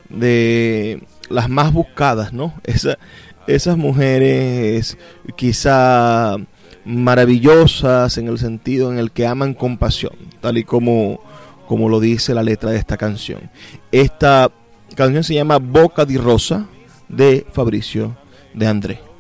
de 0.09 1.03
las 1.29 1.49
más 1.49 1.73
buscadas, 1.73 2.33
¿no? 2.33 2.55
Esa, 2.65 2.99
esas 3.47 3.77
mujeres 3.77 4.97
quizá 5.37 6.37
maravillosas 6.85 8.19
en 8.19 8.29
el 8.29 8.39
sentido 8.39 8.93
en 8.93 8.99
el 8.99 9.11
que 9.13 9.27
aman 9.27 9.55
con 9.55 9.79
pasión, 9.79 10.15
tal 10.41 10.59
y 10.59 10.65
como, 10.65 11.21
como 11.67 11.89
lo 11.89 12.01
dice 12.01 12.35
la 12.35 12.43
letra 12.43 12.71
de 12.71 12.79
esta 12.79 12.97
canción. 12.97 13.51
Esta 13.91 14.51
canción 14.95 15.25
se 15.25 15.35
llama 15.35 15.59
Boca 15.59 16.05
di 16.05 16.17
Rosa 16.17 16.67
de 17.09 17.47
Fabricio 17.53 18.17
de 18.55 18.67
André. 18.67 19.12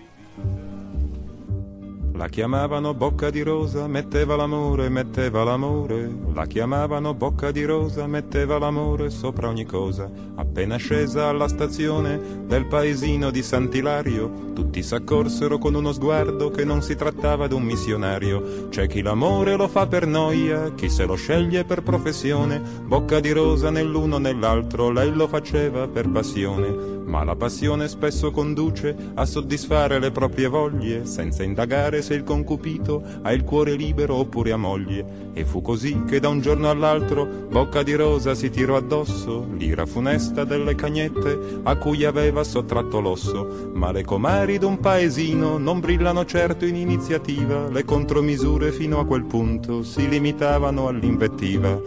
La 2.22 2.28
chiamavano 2.28 2.94
bocca 2.94 3.30
di 3.30 3.42
rosa, 3.42 3.88
metteva 3.88 4.36
l'amore, 4.36 4.88
metteva 4.88 5.42
l'amore. 5.42 6.08
La 6.32 6.46
chiamavano 6.46 7.14
bocca 7.14 7.50
di 7.50 7.64
rosa, 7.64 8.06
metteva 8.06 8.58
l'amore 8.58 9.10
sopra 9.10 9.48
ogni 9.48 9.64
cosa. 9.64 10.08
Appena 10.36 10.76
scesa 10.76 11.26
alla 11.26 11.48
stazione 11.48 12.44
del 12.46 12.66
paesino 12.66 13.32
di 13.32 13.42
Sant'Ilario, 13.42 14.52
tutti 14.52 14.84
s'accorsero 14.84 15.58
con 15.58 15.74
uno 15.74 15.90
sguardo 15.90 16.50
che 16.50 16.64
non 16.64 16.80
si 16.80 16.94
trattava 16.94 17.48
d'un 17.48 17.64
missionario. 17.64 18.68
C'è 18.68 18.86
chi 18.86 19.02
l'amore 19.02 19.56
lo 19.56 19.66
fa 19.66 19.88
per 19.88 20.06
noia, 20.06 20.74
chi 20.74 20.88
se 20.88 21.04
lo 21.04 21.16
sceglie 21.16 21.64
per 21.64 21.82
professione. 21.82 22.62
Bocca 22.84 23.18
di 23.18 23.32
rosa 23.32 23.68
nell'uno 23.70 24.18
nell'altro, 24.18 24.90
lei 24.90 25.12
lo 25.12 25.26
faceva 25.26 25.88
per 25.88 26.08
passione 26.08 27.00
Ma 27.04 27.24
la 27.24 27.36
passione 27.36 27.88
spesso 27.88 28.30
conduce 28.30 28.94
a 29.14 29.24
soddisfare 29.24 29.98
le 29.98 30.10
proprie 30.10 30.48
voglie, 30.48 31.04
senza 31.04 31.42
indagare 31.42 32.02
se 32.02 32.14
il 32.14 32.22
concupito 32.22 33.02
ha 33.22 33.32
il 33.32 33.44
cuore 33.44 33.74
libero 33.74 34.14
oppure 34.16 34.52
a 34.52 34.56
moglie. 34.56 35.30
E 35.34 35.44
fu 35.44 35.62
così 35.62 36.04
che 36.06 36.20
da 36.20 36.28
un 36.28 36.40
giorno 36.40 36.70
all'altro 36.70 37.26
Bocca 37.50 37.82
di 37.82 37.94
Rosa 37.94 38.34
si 38.34 38.50
tirò 38.50 38.76
addosso 38.76 39.46
l'ira 39.56 39.86
funesta 39.86 40.44
delle 40.44 40.74
cagnette 40.74 41.60
a 41.62 41.76
cui 41.76 42.04
aveva 42.04 42.44
sottratto 42.44 43.00
l'osso. 43.00 43.70
Ma 43.74 43.92
le 43.92 44.04
comari 44.04 44.58
d'un 44.58 44.78
paesino 44.78 45.58
non 45.58 45.80
brillano 45.80 46.24
certo 46.24 46.64
in 46.64 46.76
iniziativa, 46.76 47.68
le 47.68 47.84
contromisure 47.84 48.72
fino 48.72 48.98
a 48.98 49.06
quel 49.06 49.24
punto 49.24 49.82
si 49.82 50.08
limitavano 50.08 50.88
all'invettiva. 50.88 51.80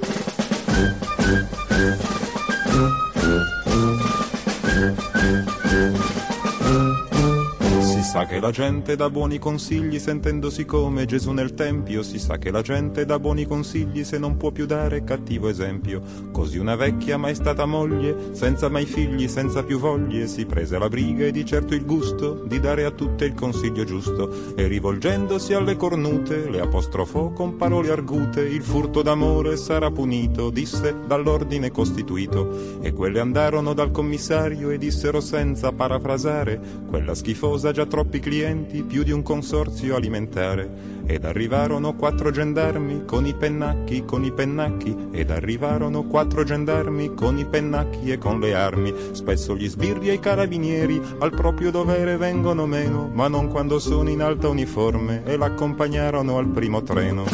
Sa 8.15 8.25
che 8.25 8.39
la 8.39 8.49
gente 8.49 8.95
dà 8.95 9.09
buoni 9.09 9.37
consigli 9.39 9.99
sentendosi 9.99 10.63
come 10.63 11.03
Gesù 11.03 11.31
nel 11.31 11.53
Tempio, 11.53 12.01
si 12.01 12.17
sa 12.17 12.37
che 12.37 12.49
la 12.49 12.61
gente 12.61 13.03
dà 13.03 13.19
buoni 13.19 13.45
consigli 13.45 14.05
se 14.05 14.17
non 14.17 14.37
può 14.37 14.51
più 14.51 14.65
dare 14.65 15.03
cattivo 15.03 15.49
esempio. 15.49 16.01
Così 16.31 16.57
una 16.57 16.77
vecchia 16.77 17.17
mai 17.17 17.35
stata 17.35 17.65
moglie, 17.65 18.33
senza 18.33 18.69
mai 18.69 18.85
figli, 18.85 19.27
senza 19.27 19.63
più 19.63 19.79
voglie, 19.79 20.27
si 20.27 20.45
prese 20.45 20.79
la 20.79 20.87
briga 20.87 21.25
e 21.25 21.31
di 21.31 21.43
certo 21.43 21.75
il 21.75 21.83
gusto 21.83 22.41
di 22.45 22.57
dare 22.61 22.85
a 22.85 22.91
tutte 22.91 23.25
il 23.25 23.33
consiglio 23.33 23.83
giusto 23.83 24.55
e 24.55 24.65
rivolgendosi 24.65 25.53
alle 25.53 25.75
cornute 25.75 26.49
le 26.49 26.61
apostrofò 26.61 27.31
con 27.31 27.57
parole 27.57 27.91
argute, 27.91 28.39
il 28.39 28.63
furto 28.63 29.01
d'amore 29.01 29.57
sarà 29.57 29.91
punito, 29.91 30.51
disse 30.51 30.99
dall'ordine 31.05 31.69
costituito 31.69 32.79
e 32.79 32.93
quelle 32.93 33.19
andarono 33.19 33.73
dal 33.73 33.91
commissario 33.91 34.69
e 34.69 34.77
dissero 34.77 35.19
senza 35.19 35.73
parafrasare, 35.73 36.61
quella 36.87 37.13
schifosa 37.13 37.73
già 37.73 37.85
troppo 37.85 38.03
troppi 38.05 38.19
clienti, 38.19 38.83
più 38.83 39.03
di 39.03 39.11
un 39.11 39.23
consorzio 39.23 39.95
alimentare. 39.95 40.93
Ed 41.07 41.25
arrivarono 41.25 41.95
quattro 41.95 42.31
gendarmi 42.31 43.03
con 43.05 43.25
i 43.25 43.33
pennacchi, 43.33 44.05
con 44.05 44.23
i 44.23 44.31
pennacchi, 44.31 44.95
ed 45.11 45.31
arrivarono 45.31 46.03
quattro 46.03 46.43
gendarmi 46.43 47.13
con 47.15 47.37
i 47.37 47.45
pennacchi 47.45 48.11
e 48.11 48.17
con 48.17 48.39
le 48.39 48.53
armi. 48.53 48.93
Spesso 49.11 49.55
gli 49.55 49.67
sbirri 49.67 50.09
e 50.09 50.13
i 50.13 50.19
carabinieri 50.19 51.01
al 51.19 51.31
proprio 51.31 51.71
dovere 51.71 52.17
vengono 52.17 52.65
meno, 52.65 53.09
ma 53.11 53.27
non 53.27 53.49
quando 53.49 53.79
sono 53.79 54.09
in 54.09 54.21
alta 54.21 54.47
uniforme 54.49 55.23
e 55.25 55.35
l'accompagnarono 55.37 56.37
al 56.37 56.47
primo 56.47 56.83
treno. 56.83 57.25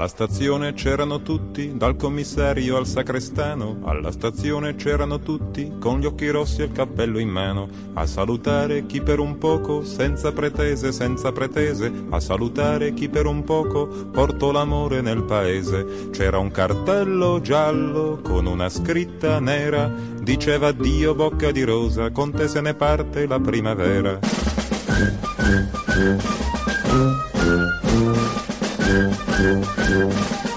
Alla 0.00 0.08
stazione 0.08 0.72
c'erano 0.72 1.20
tutti, 1.20 1.76
dal 1.76 1.94
commissario 1.94 2.78
al 2.78 2.86
sacrestano, 2.86 3.80
alla 3.84 4.10
stazione 4.10 4.74
c'erano 4.74 5.20
tutti, 5.20 5.72
con 5.78 6.00
gli 6.00 6.06
occhi 6.06 6.30
rossi 6.30 6.62
e 6.62 6.64
il 6.64 6.72
cappello 6.72 7.18
in 7.18 7.28
mano, 7.28 7.68
a 7.92 8.06
salutare 8.06 8.86
chi 8.86 9.02
per 9.02 9.18
un 9.18 9.36
poco, 9.36 9.84
senza 9.84 10.32
pretese, 10.32 10.90
senza 10.90 11.32
pretese, 11.32 11.92
a 12.08 12.18
salutare 12.18 12.94
chi 12.94 13.10
per 13.10 13.26
un 13.26 13.44
poco 13.44 13.88
portò 14.10 14.52
l'amore 14.52 15.02
nel 15.02 15.22
paese. 15.22 16.08
C'era 16.10 16.38
un 16.38 16.50
cartello 16.50 17.42
giallo 17.42 18.20
con 18.22 18.46
una 18.46 18.70
scritta 18.70 19.38
nera, 19.38 19.92
diceva 20.22 20.72
Dio 20.72 21.14
bocca 21.14 21.50
di 21.50 21.62
rosa, 21.62 22.10
con 22.10 22.32
te 22.32 22.48
se 22.48 22.62
ne 22.62 22.72
parte 22.72 23.26
la 23.26 23.38
primavera. 23.38 24.18
Thank 29.40 30.44
you. 30.44 30.49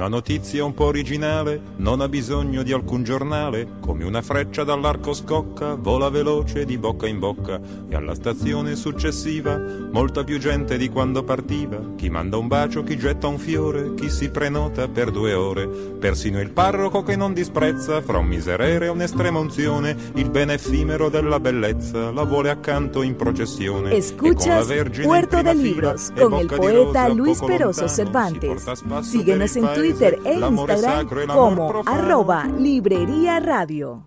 Una 0.00 0.08
notizia 0.08 0.64
un 0.64 0.72
po' 0.72 0.86
originale 0.86 1.60
non 1.76 2.00
ha 2.00 2.08
bisogno 2.08 2.62
di 2.62 2.72
alcun 2.72 3.04
giornale, 3.04 3.68
come 3.80 4.04
una 4.04 4.22
freccia 4.22 4.64
dall'arco 4.64 5.12
scocca, 5.12 5.74
vola 5.74 6.08
veloce 6.08 6.64
di 6.64 6.78
bocca 6.78 7.06
in 7.06 7.18
bocca 7.18 7.60
e 7.86 7.94
alla 7.94 8.14
stazione 8.14 8.76
successiva 8.76 9.58
molta 9.92 10.24
più 10.24 10.38
gente 10.38 10.78
di 10.78 10.88
quando 10.88 11.22
partiva, 11.22 11.78
chi 11.96 12.08
manda 12.08 12.38
un 12.38 12.48
bacio, 12.48 12.82
chi 12.82 12.96
getta 12.96 13.26
un 13.26 13.36
fiore, 13.36 13.92
chi 13.92 14.08
si 14.08 14.30
prenota 14.30 14.88
per 14.88 15.10
due 15.10 15.34
ore, 15.34 15.66
persino 15.66 16.40
il 16.40 16.50
parroco 16.50 17.02
che 17.02 17.14
non 17.14 17.34
disprezza 17.34 18.00
fra 18.00 18.16
un 18.16 18.26
miserere 18.26 18.86
e 18.86 18.88
un'estrema 18.88 19.38
unzione, 19.38 19.94
il 20.14 20.30
bene 20.30 20.54
effimero 20.54 21.10
della 21.10 21.40
bellezza, 21.40 22.10
la 22.10 22.24
vuole 22.24 22.48
accanto 22.48 23.02
in 23.02 23.16
processione. 23.16 23.92
Escuchas 23.92 24.66
Puerto 25.02 25.42
de 25.42 25.54
Libros 25.54 26.10
con 26.18 26.32
el 26.32 26.46
poeta 26.46 27.08
Luis 27.08 27.38
Peroso 27.40 27.86
Cervantes. 27.86 28.64
Síguenos 29.02 29.56
en 29.56 29.74
Twitter 29.74 29.89
e 30.24 30.34
Instagram 30.38 31.26
como 31.26 31.82
arroba 31.86 32.46
Librería 32.58 33.40
Radio. 33.40 34.06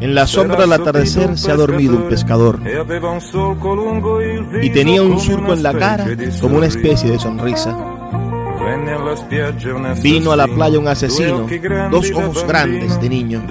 En 0.00 0.14
la 0.14 0.26
sombra 0.26 0.56
del 0.58 0.72
atardecer 0.72 1.36
se 1.36 1.52
ha 1.52 1.56
dormido 1.56 1.96
un 1.96 2.08
pescador. 2.08 2.60
y 4.62 4.70
tenía 4.70 5.02
un 5.02 5.20
surco 5.20 5.52
en 5.52 5.62
la 5.62 5.72
cara 5.74 6.06
como 6.40 6.56
una 6.56 6.66
especie 6.66 7.10
de 7.10 7.18
sonrisa. 7.18 7.76
Vino 10.02 10.32
a 10.32 10.36
la 10.36 10.46
playa 10.46 10.78
un 10.78 10.88
asesino, 10.88 11.46
dos 11.90 12.10
ojos 12.12 12.46
grandes 12.46 13.00
de 13.00 13.08
niño. 13.08 13.42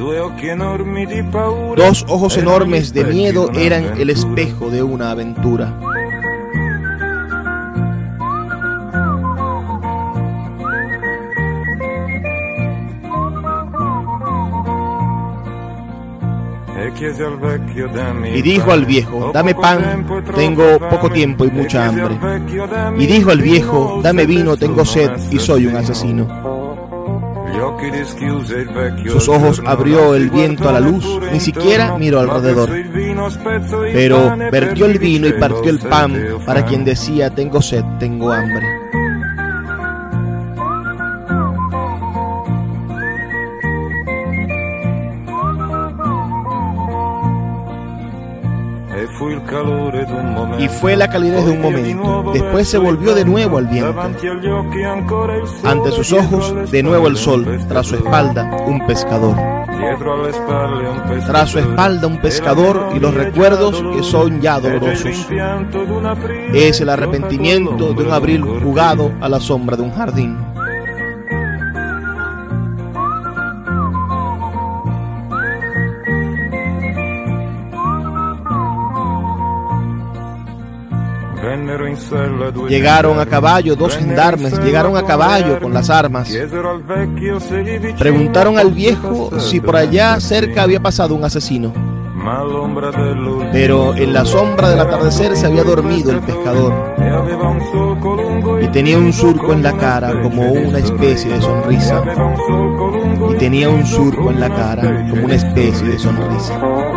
Dos 1.76 2.06
ojos 2.08 2.38
enormes 2.38 2.94
de 2.94 3.06
miedo 3.06 3.50
eran 3.54 4.00
el 4.00 4.10
espejo 4.10 4.70
de 4.70 4.84
una 4.84 5.12
aventura. 5.12 5.80
Y 18.34 18.42
dijo 18.42 18.72
al 18.72 18.86
viejo, 18.86 19.32
dame 19.34 19.54
pan, 19.56 20.06
tengo 20.36 20.80
poco 20.90 21.10
tiempo 21.10 21.46
y 21.46 21.52
mucha 21.52 21.88
hambre. 21.88 22.18
Y 22.98 23.06
dijo 23.06 23.32
al 23.32 23.42
viejo, 23.42 24.00
dame 24.02 24.26
vino, 24.26 24.56
tengo 24.58 24.86
sed 24.86 25.12
y 25.32 25.40
soy 25.40 25.68
un 25.68 25.76
asesino. 25.76 26.66
Sus 29.08 29.30
ojos 29.30 29.62
abrió 29.66 30.16
el 30.16 30.30
viento 30.30 30.70
a 30.70 30.74
la 30.74 30.80
luz, 30.80 31.06
ni 31.32 31.40
siquiera 31.40 31.98
miró 31.98 32.20
alrededor. 32.20 32.70
Pero 33.94 34.36
vertió 34.52 34.86
el 34.86 35.00
vino 35.00 35.28
y 35.28 35.34
partió 35.34 35.70
el 35.70 35.80
pan 35.80 36.40
para 36.46 36.66
quien 36.66 36.84
decía, 36.84 37.30
tengo 37.30 37.62
sed, 37.62 37.84
tengo 38.00 38.32
hambre. 38.32 38.85
Y 50.60 50.68
fue 50.68 50.96
la 50.96 51.10
calidez 51.10 51.46
de 51.46 51.52
un 51.52 51.62
momento. 51.62 52.32
Después 52.34 52.68
se 52.68 52.78
volvió 52.78 53.14
de 53.14 53.26
nuevo 53.26 53.58
al 53.58 53.68
viento. 53.68 54.02
Ante 55.64 55.92
sus 55.92 56.14
ojos, 56.14 56.72
de 56.72 56.84
nuevo 56.84 57.08
el 57.08 57.18
sol. 57.18 57.60
Tras 57.68 57.88
su 57.88 57.96
espalda, 57.96 58.50
un 58.66 58.86
pescador. 58.86 59.36
Tras 61.28 61.50
su 61.50 61.60
espalda, 61.60 62.08
un 62.08 62.18
pescador 62.18 62.90
y 62.96 63.00
los 63.00 63.14
recuerdos 63.14 63.84
que 63.96 64.04
son 64.04 64.42
ya 64.42 64.60
dolorosos. 64.60 65.28
Es 66.54 66.82
el 66.82 66.90
arrepentimiento 66.90 67.94
de 67.94 68.04
un 68.04 68.12
abril 68.12 68.44
jugado 68.64 69.12
a 69.22 69.30
la 69.30 69.40
sombra 69.40 69.76
de 69.76 69.84
un 69.84 69.92
jardín. 69.92 70.55
Llegaron 82.68 83.20
a 83.20 83.26
caballo 83.26 83.76
dos 83.76 83.98
gendarmes, 83.98 84.58
llegaron 84.60 84.98
a 84.98 85.04
caballo 85.04 85.60
con 85.60 85.74
las 85.74 85.90
armas. 85.90 86.30
Preguntaron 87.98 88.58
al 88.58 88.72
viejo 88.72 89.40
si 89.40 89.60
por 89.60 89.76
allá 89.76 90.20
cerca 90.20 90.64
había 90.64 90.80
pasado 90.80 91.16
un 91.16 91.24
asesino. 91.24 91.74
Pero 93.52 93.94
en 93.96 94.14
la 94.14 94.26
sombra 94.26 94.70
del 94.70 94.80
atardecer 94.80 95.36
se 95.36 95.46
había 95.46 95.64
dormido 95.64 96.12
el 96.12 96.22
pescador 96.22 96.96
y 98.62 98.68
tenía 98.70 98.98
un 98.98 99.14
surco 99.14 99.54
en 99.54 99.62
la 99.62 99.74
cara 99.78 100.22
como 100.22 100.52
una 100.52 100.80
especie 100.80 101.34
de 101.34 101.42
sonrisa. 101.42 102.04
Y 103.32 103.36
tenía 103.36 103.70
un 103.70 103.86
surco 103.86 104.32
en 104.32 104.40
la 104.40 104.50
cara 104.50 105.08
como 105.10 105.26
una 105.26 105.36
especie 105.36 105.88
de 105.88 106.00
sonrisa. 106.00 106.95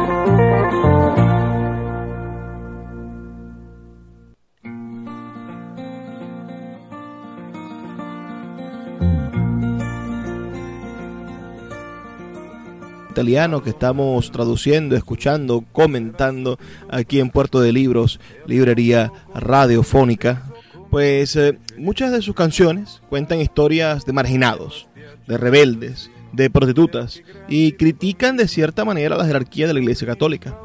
Italiano 13.19 13.65
que 13.65 13.71
estamos 13.71 14.31
traduciendo, 14.31 14.95
escuchando, 14.95 15.65
comentando 15.73 16.57
aquí 16.89 17.19
en 17.19 17.31
Puerto 17.31 17.61
de 17.61 17.73
Libros, 17.73 18.21
librería 18.47 19.11
radiofónica. 19.35 20.45
Pues 20.89 21.35
eh, 21.35 21.59
muchas 21.77 22.13
de 22.13 22.23
sus 22.23 22.37
canciones 22.37 23.03
cuentan 23.09 23.41
historias 23.41 24.07
de 24.07 24.13
marginados, 24.13 24.89
de 25.27 25.37
rebeldes, 25.37 26.13
de 26.33 26.49
prostitutas 26.49 27.25
y 27.49 27.73
critican 27.73 28.37
de 28.37 28.47
cierta 28.47 28.85
manera 28.85 29.17
la 29.17 29.27
jerarquía 29.27 29.67
de 29.67 29.75
la 29.75 29.81
Iglesia 29.81 30.07
Católica. 30.07 30.57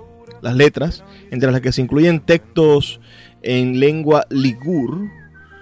Las 0.43 0.55
letras, 0.55 1.03
entre 1.31 1.51
las 1.51 1.61
que 1.61 1.71
se 1.71 1.81
incluyen 1.81 2.19
textos 2.19 2.99
en 3.41 3.79
lengua 3.79 4.27
ligur, 4.29 5.09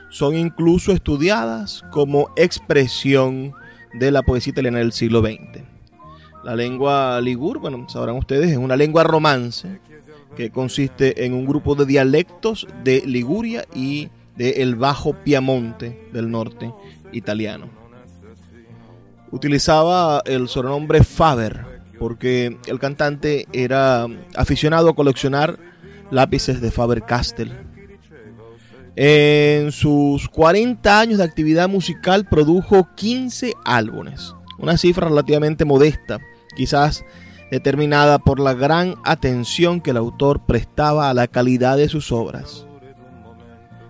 son 0.09 0.35
incluso 0.35 0.91
estudiadas 0.91 1.85
como 1.89 2.33
expresión 2.35 3.53
de 3.93 4.11
la 4.11 4.23
poesía 4.23 4.51
italiana 4.51 4.79
del 4.79 4.91
siglo 4.91 5.21
XX. 5.21 5.70
La 6.43 6.55
lengua 6.55 7.21
ligur, 7.21 7.59
bueno, 7.59 7.87
sabrán 7.87 8.17
ustedes, 8.17 8.51
es 8.51 8.57
una 8.57 8.75
lengua 8.75 9.03
romance 9.03 9.79
que 10.35 10.49
consiste 10.49 11.25
en 11.25 11.33
un 11.33 11.45
grupo 11.45 11.75
de 11.75 11.85
dialectos 11.85 12.67
de 12.83 13.03
Liguria 13.05 13.65
y 13.75 14.09
del 14.35 14.75
Bajo 14.75 15.13
Piamonte 15.13 16.09
del 16.11 16.31
norte 16.31 16.73
italiano. 17.11 17.69
Utilizaba 19.31 20.21
el 20.25 20.47
sobrenombre 20.47 21.03
Faber 21.03 21.71
porque 21.99 22.57
el 22.65 22.79
cantante 22.79 23.45
era 23.53 24.07
aficionado 24.35 24.89
a 24.89 24.95
coleccionar 24.95 25.59
lápices 26.09 26.59
de 26.59 26.71
Faber-Castell. 26.71 27.51
En 28.95 29.71
sus 29.71 30.27
40 30.29 30.99
años 30.99 31.19
de 31.19 31.23
actividad 31.23 31.69
musical 31.69 32.25
produjo 32.27 32.89
15 32.95 33.53
álbumes, 33.63 34.33
una 34.57 34.77
cifra 34.77 35.07
relativamente 35.07 35.63
modesta, 35.63 36.19
quizás 36.53 37.05
determinada 37.51 38.17
por 38.19 38.39
la 38.39 38.53
gran 38.53 38.95
atención 39.03 39.81
que 39.81 39.89
el 39.91 39.97
autor 39.97 40.45
prestaba 40.45 41.09
a 41.09 41.13
la 41.13 41.27
calidad 41.27 41.75
de 41.77 41.89
sus 41.89 42.11
obras. 42.11 42.65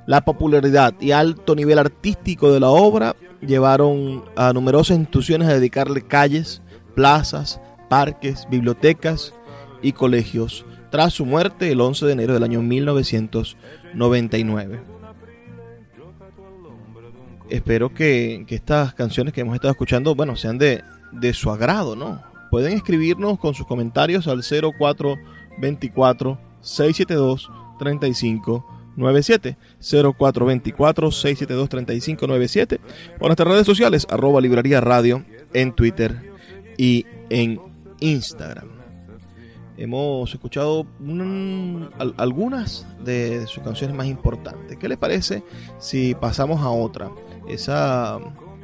La 0.07 0.25
popularidad 0.25 0.95
y 0.99 1.11
alto 1.11 1.55
nivel 1.55 1.77
artístico 1.77 2.51
de 2.51 2.59
la 2.59 2.69
obra 2.69 3.15
llevaron 3.39 4.25
a 4.35 4.51
numerosas 4.51 4.97
instituciones 4.97 5.47
a 5.47 5.53
dedicarle 5.53 6.01
calles, 6.01 6.63
plazas, 6.95 7.61
parques, 7.87 8.47
bibliotecas 8.49 9.35
y 9.81 9.93
colegios 9.93 10.65
tras 10.89 11.13
su 11.13 11.25
muerte 11.25 11.71
el 11.71 11.81
11 11.81 12.07
de 12.07 12.13
enero 12.13 12.33
del 12.33 12.43
año 12.43 12.61
1999. 12.61 14.81
Espero 17.49 17.93
que, 17.93 18.43
que 18.47 18.55
estas 18.55 18.93
canciones 18.93 19.33
que 19.33 19.41
hemos 19.41 19.55
estado 19.55 19.71
escuchando, 19.71 20.15
bueno, 20.15 20.35
sean 20.35 20.57
de, 20.57 20.83
de 21.11 21.33
su 21.33 21.51
agrado, 21.51 21.95
¿no? 21.95 22.30
Pueden 22.51 22.73
escribirnos 22.73 23.39
con 23.39 23.55
sus 23.55 23.65
comentarios 23.65 24.27
al 24.27 24.43
0424 24.43 26.37
672 26.61 27.49
3597 27.79 29.57
0424 29.79 31.11
672 31.11 31.69
3597 31.69 32.79
o 33.19 33.25
nuestras 33.27 33.47
redes 33.49 33.65
sociales 33.65 34.05
arroba 34.09 34.41
librería 34.41 34.81
radio 34.81 35.23
en 35.53 35.71
Twitter 35.73 36.31
y 36.77 37.05
en 37.29 37.59
Instagram. 38.01 38.67
Hemos 39.77 40.31
escuchado 40.33 40.85
un- 40.99 41.89
al- 41.97 42.13
algunas 42.17 42.85
de 43.03 43.47
sus 43.47 43.63
canciones 43.63 43.95
más 43.95 44.05
importantes. 44.07 44.77
¿Qué 44.77 44.87
les 44.89 44.97
parece 44.97 45.43
si 45.79 46.13
pasamos 46.13 46.61
a 46.61 46.69
otra? 46.69 47.09
Esa 47.47 48.19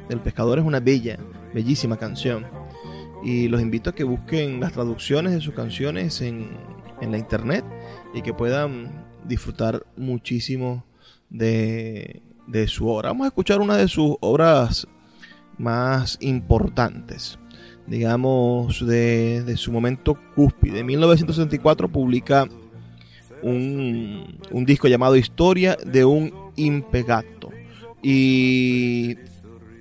del 0.08 0.20
pescador 0.20 0.58
es 0.60 0.64
una 0.64 0.78
bella, 0.78 1.18
bellísima 1.54 1.96
canción. 1.96 2.46
Y 3.22 3.48
los 3.48 3.60
invito 3.60 3.90
a 3.90 3.94
que 3.94 4.04
busquen 4.04 4.60
las 4.60 4.72
traducciones 4.72 5.32
de 5.32 5.40
sus 5.40 5.54
canciones 5.54 6.20
en, 6.20 6.56
en 7.00 7.10
la 7.10 7.18
internet 7.18 7.64
y 8.14 8.22
que 8.22 8.32
puedan 8.32 9.06
disfrutar 9.24 9.84
muchísimo 9.96 10.84
de, 11.30 12.22
de 12.46 12.66
su 12.68 12.88
obra. 12.88 13.10
Vamos 13.10 13.24
a 13.24 13.28
escuchar 13.28 13.60
una 13.60 13.76
de 13.76 13.88
sus 13.88 14.16
obras 14.20 14.86
más 15.58 16.16
importantes, 16.20 17.38
digamos, 17.86 18.84
de, 18.86 19.42
de 19.42 19.56
su 19.56 19.72
momento 19.72 20.18
cúspide. 20.34 20.80
En 20.80 20.86
1964 20.86 21.88
publica 21.88 22.46
un, 23.42 24.38
un 24.50 24.64
disco 24.64 24.88
llamado 24.88 25.16
Historia 25.16 25.76
de 25.84 26.04
un 26.04 26.32
impegato. 26.56 27.50
Y 28.02 29.16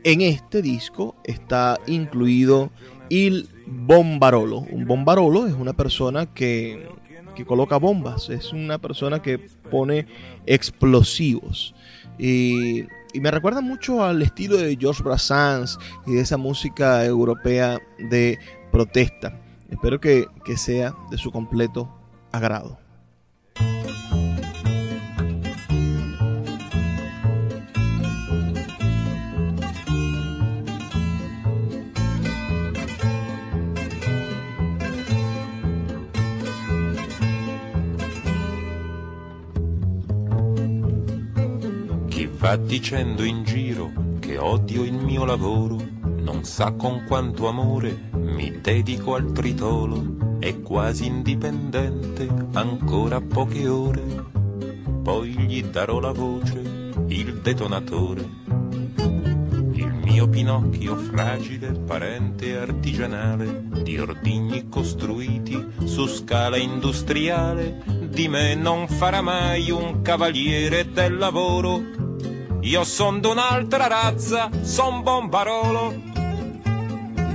en 0.04 0.22
este 0.22 0.62
disco 0.62 1.16
está 1.24 1.78
incluido 1.86 2.72
Il 3.10 3.48
Bombarolo. 3.68 4.60
Un 4.60 4.86
bombarolo 4.86 5.46
es 5.46 5.54
una 5.54 5.74
persona 5.74 6.26
que, 6.26 6.88
que 7.36 7.46
coloca 7.46 7.78
bombas, 7.78 8.30
es 8.30 8.54
una 8.54 8.78
persona 8.78 9.22
que 9.22 9.40
pone 9.70 10.08
explosivos. 10.46 11.76
Y, 12.18 12.84
y 13.14 13.20
me 13.20 13.30
recuerda 13.30 13.62
mucho 13.62 14.04
al 14.04 14.22
estilo 14.22 14.58
de 14.58 14.78
George 14.80 15.04
Brassens 15.04 15.78
y 16.06 16.14
de 16.14 16.22
esa 16.22 16.38
música 16.38 17.06
europea 17.06 17.80
de 18.10 18.40
protesta. 18.72 19.40
Espero 19.70 20.00
que, 20.00 20.26
que 20.46 20.56
sea 20.56 20.96
de 21.12 21.18
su 21.18 21.32
completo 21.32 21.94
agrado. 22.32 22.87
Va 42.48 42.56
dicendo 42.56 43.26
in 43.26 43.44
giro 43.44 43.92
che 44.20 44.38
odio 44.38 44.86
il 44.86 44.94
mio 44.94 45.26
lavoro, 45.26 45.76
non 46.00 46.46
sa 46.46 46.72
con 46.72 47.04
quanto 47.06 47.50
amore 47.50 48.08
mi 48.12 48.62
dedico 48.62 49.16
al 49.16 49.34
tritolo, 49.34 50.38
è 50.40 50.62
quasi 50.62 51.08
indipendente, 51.08 52.26
ancora 52.54 53.20
poche 53.20 53.68
ore, 53.68 54.02
poi 55.04 55.32
gli 55.32 55.62
darò 55.62 56.00
la 56.00 56.14
voce, 56.14 56.94
il 57.08 57.42
detonatore. 57.42 58.26
Il 59.74 59.94
mio 60.02 60.30
Pinocchio 60.30 60.96
fragile, 60.96 61.72
parente 61.72 62.58
artigianale, 62.58 63.64
di 63.84 64.00
ordigni 64.00 64.70
costruiti 64.70 65.66
su 65.84 66.08
scala 66.08 66.56
industriale, 66.56 67.84
di 68.08 68.30
me 68.30 68.56
non 68.56 68.88
farà 68.88 69.22
mai 69.22 69.70
un 69.70 70.02
cavaliere 70.02 70.90
del 70.90 71.18
lavoro. 71.18 71.97
Io 72.62 72.84
son 72.84 73.22
d'un'altra 73.22 73.88
razza, 73.88 74.50
son 74.62 75.04
bombarolo. 75.04 75.94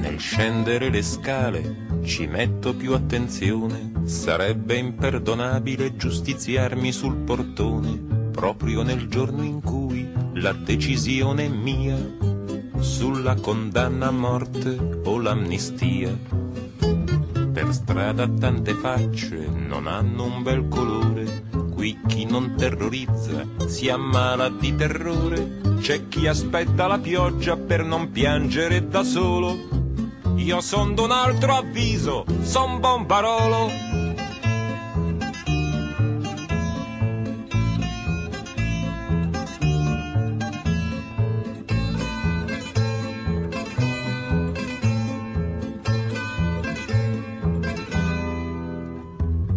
Nel 0.01 0.19
scendere 0.19 0.91
le 0.91 1.03
scale 1.03 2.01
ci 2.05 2.27
metto 2.27 2.75
più 2.75 2.93
attenzione, 2.93 3.93
sarebbe 4.05 4.77
imperdonabile 4.77 5.97
giustiziarmi 5.97 6.93
sul 6.93 7.17
portone, 7.17 8.31
proprio 8.33 8.83
nel 8.83 9.07
giorno 9.07 9.43
in 9.43 9.61
cui 9.61 10.11
la 10.35 10.53
decisione 10.53 11.45
è 11.45 11.49
mia 11.49 11.97
sulla 12.81 13.37
condanna 13.37 14.09
a 14.09 14.11
morte 14.11 15.01
o 15.05 15.19
l'amnistia. 15.21 16.19
Per 17.53 17.73
strada 17.73 18.29
tante 18.29 18.75
facce 18.75 19.47
non 19.49 19.87
hanno 19.87 20.25
un 20.25 20.43
bel 20.43 20.67
colore, 20.69 21.45
qui 21.83 21.99
chi 22.07 22.25
non 22.27 22.55
terrorizza 22.55 23.45
si 23.67 23.89
ammala 23.89 24.49
di 24.49 24.73
terrore, 24.77 25.59
c'è 25.81 26.07
chi 26.07 26.29
aspetta 26.29 26.87
la 26.87 27.01
pioggia 27.01 27.57
per 27.57 27.83
non 27.83 28.13
piangere 28.13 28.87
da 28.87 29.03
solo. 29.03 29.59
Io 30.37 30.61
son 30.61 30.95
d'un 30.95 31.11
altro 31.11 31.57
avviso, 31.57 32.25
son 32.43 32.79
bombarolo. 32.79 33.69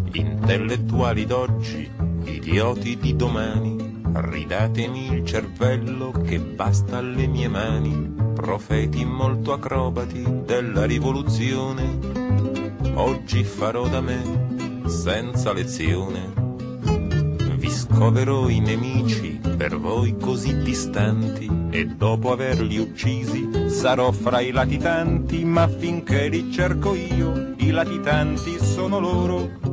Gli 0.09 0.17
intellettuali 0.17 1.25
d'oggi 1.27 2.05
idioti 2.45 2.95
di 2.97 3.15
domani, 3.15 3.75
ridatemi 4.13 5.11
il 5.11 5.25
cervello 5.25 6.11
che 6.11 6.39
basta 6.39 6.97
alle 6.97 7.25
mie 7.25 7.47
mani, 7.47 8.13
profeti 8.35 9.03
molto 9.03 9.51
acrobati 9.51 10.23
della 10.45 10.85
rivoluzione, 10.85 11.97
oggi 12.93 13.43
farò 13.43 13.87
da 13.87 13.99
me 13.99 14.83
senza 14.85 15.53
lezione. 15.53 16.33
Vi 17.55 17.69
scoverò 17.71 18.47
i 18.47 18.59
nemici 18.59 19.41
per 19.57 19.79
voi 19.79 20.15
così 20.15 20.61
distanti 20.61 21.49
e 21.71 21.87
dopo 21.87 22.31
averli 22.31 22.77
uccisi 22.77 23.49
sarò 23.69 24.11
fra 24.11 24.39
i 24.39 24.51
latitanti, 24.51 25.43
ma 25.43 25.67
finché 25.67 26.27
li 26.27 26.51
cerco 26.51 26.93
io, 26.93 27.55
i 27.57 27.71
latitanti 27.71 28.59
sono 28.59 28.99
loro. 28.99 29.64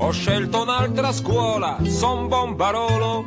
Ho 0.00 0.12
scelto 0.12 0.62
un'altra 0.62 1.10
scuola, 1.10 1.78
son 1.82 2.28
bombarolo. 2.28 3.24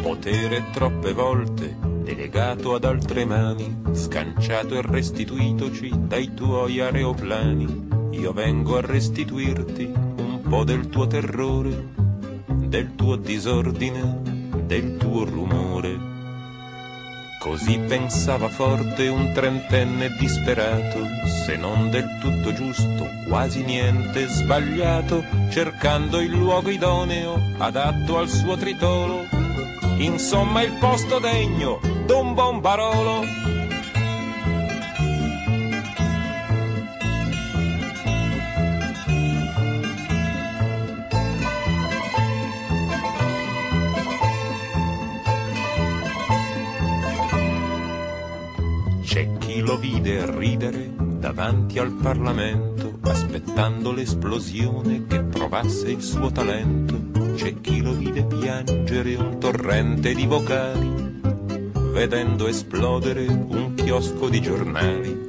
Potere 0.00 0.64
troppe 0.72 1.12
volte 1.12 1.76
delegato 2.02 2.74
ad 2.74 2.84
altre 2.84 3.26
mani, 3.26 3.82
scanciato 3.92 4.74
e 4.76 4.82
restituitoci 4.82 5.92
dai 5.94 6.32
tuoi 6.32 6.80
aeroplani. 6.80 7.88
Io 8.12 8.32
vengo 8.32 8.78
a 8.78 8.80
restituirti 8.80 9.84
un 9.84 10.40
po' 10.48 10.64
del 10.64 10.88
tuo 10.88 11.06
terrore, 11.06 11.92
del 12.46 12.94
tuo 12.94 13.16
disordine, 13.16 14.22
del 14.64 14.96
tuo 14.96 15.24
rumore. 15.24 16.05
Così 17.46 17.78
pensava 17.78 18.48
forte 18.48 19.06
un 19.06 19.30
trentenne 19.32 20.08
disperato, 20.18 20.98
se 21.44 21.56
non 21.56 21.90
del 21.90 22.18
tutto 22.18 22.52
giusto, 22.52 23.08
quasi 23.28 23.62
niente 23.62 24.26
sbagliato, 24.26 25.22
cercando 25.48 26.20
il 26.20 26.32
luogo 26.32 26.70
idoneo, 26.70 27.40
adatto 27.58 28.18
al 28.18 28.28
suo 28.28 28.56
tritolo. 28.56 29.26
Insomma 29.98 30.62
il 30.62 30.72
posto 30.72 31.20
degno 31.20 31.78
d'un 32.04 32.34
bombarolo. 32.34 33.45
Vide 49.76 50.24
ridere 50.30 50.92
davanti 50.96 51.78
al 51.78 51.92
Parlamento, 51.92 52.98
aspettando 53.02 53.92
l'esplosione 53.92 55.06
che 55.06 55.22
provasse 55.22 55.90
il 55.90 56.02
suo 56.02 56.30
talento. 56.30 57.34
C'è 57.34 57.60
chi 57.60 57.82
lo 57.82 57.92
vide 57.92 58.24
piangere 58.24 59.14
un 59.14 59.38
torrente 59.38 60.14
di 60.14 60.26
vocali, 60.26 61.20
vedendo 61.92 62.46
esplodere 62.46 63.26
un 63.26 63.74
chiosco 63.74 64.28
di 64.28 64.40
giornali. 64.40 65.28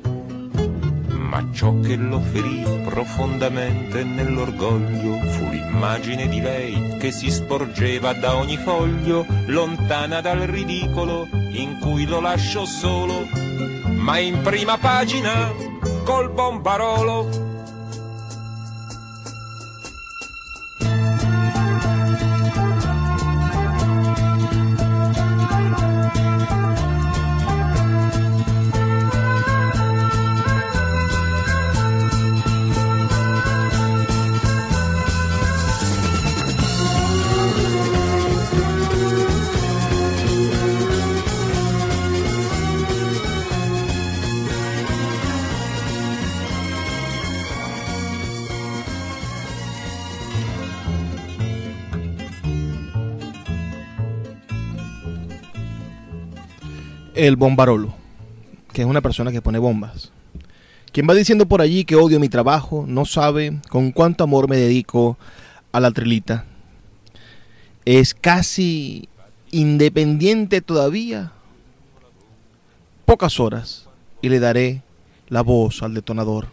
Ma 1.09 1.49
ciò 1.51 1.79
che 1.81 1.95
lo 1.95 2.19
ferì 2.19 2.63
profondamente 2.85 4.03
nell'orgoglio 4.03 5.19
fu 5.29 5.49
l'immagine 5.49 6.27
di 6.27 6.41
lei 6.41 6.97
che 6.97 7.11
si 7.11 7.29
sporgeva 7.29 8.13
da 8.13 8.35
ogni 8.35 8.57
foglio, 8.57 9.25
lontana 9.47 10.21
dal 10.21 10.39
ridicolo 10.39 11.27
in 11.51 11.77
cui 11.79 12.05
lo 12.05 12.19
lasciò 12.19 12.65
solo, 12.65 13.27
ma 14.07 14.19
in 14.19 14.41
prima 14.41 14.77
pagina 14.77 15.51
col 16.05 16.29
bombarolo. 16.31 17.46
El 57.17 57.35
bombarolo, 57.35 57.93
que 58.73 58.81
es 58.81 58.87
una 58.87 59.01
persona 59.01 59.31
que 59.31 59.41
pone 59.41 59.59
bombas. 59.59 60.11
Quien 60.91 61.07
va 61.09 61.13
diciendo 61.13 61.47
por 61.47 61.61
allí 61.61 61.83
que 61.83 61.95
odio 61.95 62.19
mi 62.19 62.29
trabajo 62.29 62.85
no 62.87 63.05
sabe 63.05 63.59
con 63.69 63.91
cuánto 63.91 64.23
amor 64.23 64.49
me 64.49 64.57
dedico 64.57 65.17
a 65.71 65.79
la 65.79 65.91
trilita. 65.91 66.45
Es 67.85 68.13
casi 68.13 69.09
independiente 69.51 70.61
todavía. 70.61 71.31
Pocas 73.05 73.39
horas 73.39 73.87
y 74.21 74.29
le 74.29 74.39
daré 74.39 74.81
la 75.27 75.41
voz 75.41 75.83
al 75.83 75.93
detonador. 75.93 76.47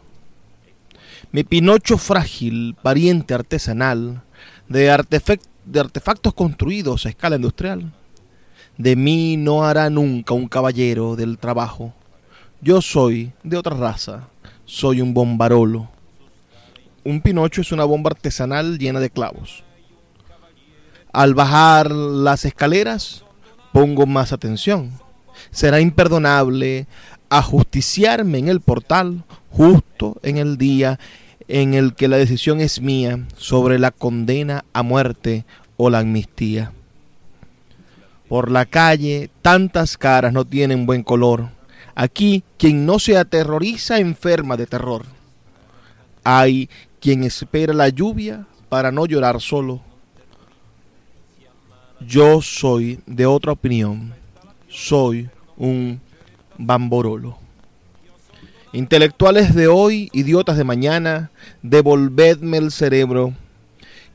Mi 1.33 1.43
Pinocho 1.43 1.99
frágil, 1.99 2.77
pariente 2.81 3.35
artesanal, 3.35 4.23
de, 4.69 4.91
artefactos 4.91 6.35
construidos 6.35 7.07
a 7.07 7.09
escala 7.09 7.37
industrial, 7.37 7.93
de 8.77 8.97
mí 8.97 9.37
no 9.37 9.64
hará 9.64 9.91
nunca 9.91 10.35
un 10.35 10.49
caballero 10.49 11.16
del 11.16 11.39
trabajo. 11.39 11.93
Yo 12.61 12.81
soy 12.81 13.33
de 13.43 13.57
otra 13.57 13.77
raza, 13.77 14.29
soy 14.64 15.01
un 15.01 15.14
bombarolo. 15.14 15.89
Un 17.05 17.20
pinocho 17.20 17.61
es 17.61 17.72
una 17.72 17.85
bomba 17.85 18.11
artesanal 18.11 18.79
llena 18.79 19.01
de 19.01 19.11
clavos. 19.11 19.62
Al 21.12 21.35
bajar 21.35 21.91
las 21.91 22.45
escaleras, 22.45 23.25
pongo 23.72 24.07
más 24.07 24.33
atención. 24.33 24.93
Será 25.51 25.81
imperdonable 25.81 26.87
ajusticiarme 27.29 28.39
en 28.39 28.49
el 28.49 28.61
portal 28.61 29.25
justo 29.51 30.16
en 30.22 30.39
el 30.39 30.57
día 30.57 30.99
en 31.49 31.75
el 31.75 31.95
que 31.95 32.09
la 32.09 32.16
decisión 32.16 32.61
es 32.61 32.81
mía 32.81 33.27
sobre 33.37 33.79
la 33.79 33.91
condena 33.91 34.64
a 34.72 34.83
muerte 34.83 35.45
o 35.77 35.91
la 35.91 35.99
amnistía. 35.99 36.72
Por 38.35 38.51
la 38.51 38.66
calle 38.66 39.30
tantas 39.43 39.97
caras 39.97 40.32
no 40.32 40.45
tienen 40.45 40.87
buen 40.87 41.05
color. 41.05 41.51
Aquí 41.95 42.43
quien 42.59 42.85
no 42.85 42.99
se 42.99 43.16
aterroriza 43.16 44.01
enferma 44.01 44.57
de 44.57 44.66
terror. 44.66 45.05
Hay 46.24 46.68
quien 46.99 47.22
espera 47.22 47.72
la 47.72 47.91
lluvia 47.91 48.45
para 48.68 48.91
no 48.91 49.07
llorar 49.07 49.41
solo. 49.41 49.82
Yo 52.01 52.43
soy 52.43 52.99
de 53.07 53.24
otra 53.24 53.53
opinión. 53.53 54.12
Soy 54.68 55.30
un 55.57 56.01
bamborolo. 56.59 57.39
Intelectuales 58.72 59.55
de 59.55 59.68
hoy, 59.68 60.11
idiotas 60.12 60.57
de 60.57 60.64
mañana, 60.64 61.30
devolvedme 61.62 62.57
el 62.57 62.72
cerebro 62.72 63.32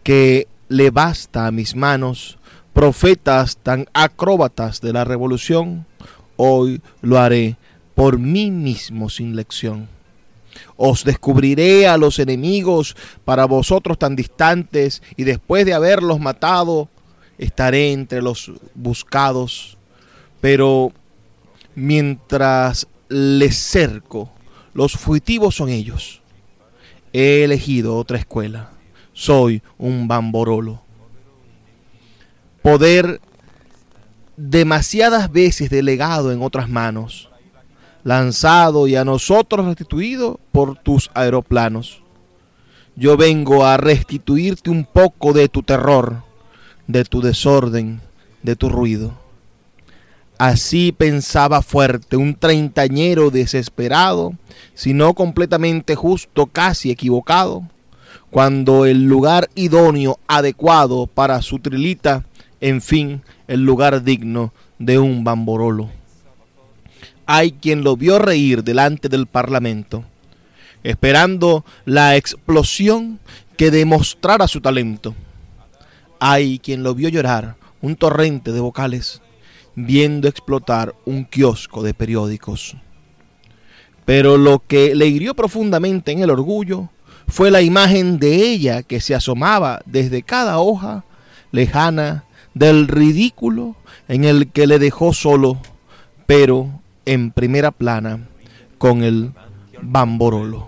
que 0.04 0.50
le 0.68 0.92
basta 0.92 1.48
a 1.48 1.52
mis 1.52 1.74
manos 1.74 2.39
profetas 2.80 3.58
tan 3.58 3.90
acróbatas 3.92 4.80
de 4.80 4.94
la 4.94 5.04
revolución, 5.04 5.86
hoy 6.38 6.82
lo 7.02 7.20
haré 7.20 7.58
por 7.94 8.18
mí 8.18 8.52
mismo 8.52 9.10
sin 9.10 9.36
lección. 9.36 9.90
Os 10.78 11.04
descubriré 11.04 11.90
a 11.90 11.98
los 11.98 12.20
enemigos 12.20 12.96
para 13.26 13.44
vosotros 13.44 14.00
tan 14.00 14.16
distantes 14.16 15.04
y 15.18 15.26
después 15.26 15.66
de 15.66 15.74
haberlos 15.74 16.22
matado, 16.22 16.88
estaré 17.38 17.92
entre 17.92 18.22
los 18.22 18.50
buscados. 18.76 19.78
Pero 20.40 20.94
mientras 21.76 22.88
les 23.10 23.58
cerco, 23.58 24.32
los 24.74 24.94
fugitivos 24.94 25.54
son 25.54 25.68
ellos. 25.68 26.22
He 27.12 27.44
elegido 27.44 27.98
otra 27.98 28.20
escuela. 28.20 28.70
Soy 29.12 29.62
un 29.78 30.08
bamborolo 30.08 30.88
poder 32.62 33.22
demasiadas 34.38 35.32
veces 35.32 35.70
delegado 35.70 36.32
en 36.32 36.42
otras 36.42 36.70
manos, 36.70 37.30
lanzado 38.04 38.88
y 38.88 38.96
a 38.96 39.04
nosotros 39.04 39.66
restituido 39.66 40.40
por 40.52 40.78
tus 40.78 41.12
aeroplanos. 41.14 42.02
Yo 42.96 43.18
vengo 43.18 43.66
a 43.66 43.78
restituirte 43.78 44.70
un 44.70 44.86
poco 44.86 45.34
de 45.34 45.50
tu 45.50 45.64
terror, 45.64 46.24
de 46.88 47.06
tu 47.06 47.22
desorden, 47.22 48.02
de 48.44 48.56
tu 48.56 48.70
ruido. 48.70 49.14
Así 50.38 50.94
pensaba 50.94 51.62
fuerte 51.62 52.16
un 52.16 52.34
treintañero 52.34 53.30
desesperado, 53.30 54.34
si 54.74 54.94
no 54.94 55.14
completamente 55.14 55.96
justo, 55.96 56.48
casi 56.48 56.92
equivocado, 56.92 57.64
cuando 58.32 58.86
el 58.86 59.04
lugar 59.04 59.50
idóneo, 59.56 60.18
adecuado 60.28 61.08
para 61.08 61.42
su 61.42 61.60
trilita, 61.60 62.24
en 62.62 62.82
fin, 62.82 63.22
el 63.48 63.64
lugar 63.64 64.04
digno 64.04 64.54
de 64.78 65.00
un 65.00 65.24
bamborolo. 65.24 65.90
Hay 67.26 67.52
quien 67.52 67.84
lo 67.84 67.96
vio 67.96 68.20
reír 68.20 68.64
delante 68.64 69.08
del 69.08 69.28
Parlamento, 69.28 70.04
esperando 70.84 71.64
la 71.86 72.16
explosión 72.16 73.20
que 73.56 73.72
demostrara 73.72 74.48
su 74.48 74.62
talento. 74.62 75.16
Hay 76.20 76.60
quien 76.60 76.84
lo 76.84 76.96
vio 76.96 77.10
llorar 77.10 77.56
un 77.82 77.96
torrente 77.96 78.52
de 78.52 78.60
vocales, 78.60 79.22
viendo 79.76 80.28
explotar 80.28 80.96
un 81.06 81.24
kiosco 81.24 81.84
de 81.84 81.94
periódicos. 81.94 82.76
Pero 84.06 84.38
lo 84.38 84.60
que 84.66 84.96
le 84.96 85.08
hirió 85.08 85.36
profundamente 85.36 86.12
en 86.12 86.20
el 86.20 86.32
orgullo 86.32 86.90
fue 87.28 87.52
la 87.52 87.62
imagen 87.62 88.18
de 88.18 88.36
ella 88.36 88.82
que 88.82 89.00
se 89.00 89.14
asomaba 89.14 89.82
desde 89.86 90.24
cada 90.24 90.60
hoja 90.60 91.06
lejana 91.52 92.24
del 92.60 92.90
ridículo 92.90 93.78
en 94.10 94.26
el 94.26 94.52
que 94.52 94.68
le 94.68 94.80
dejó 94.80 95.14
solo, 95.14 95.58
pero 96.26 96.70
en 97.06 97.32
primera 97.32 97.72
plana, 97.72 98.28
con 98.78 99.02
el 99.02 99.32
bamborolo. 99.82 100.68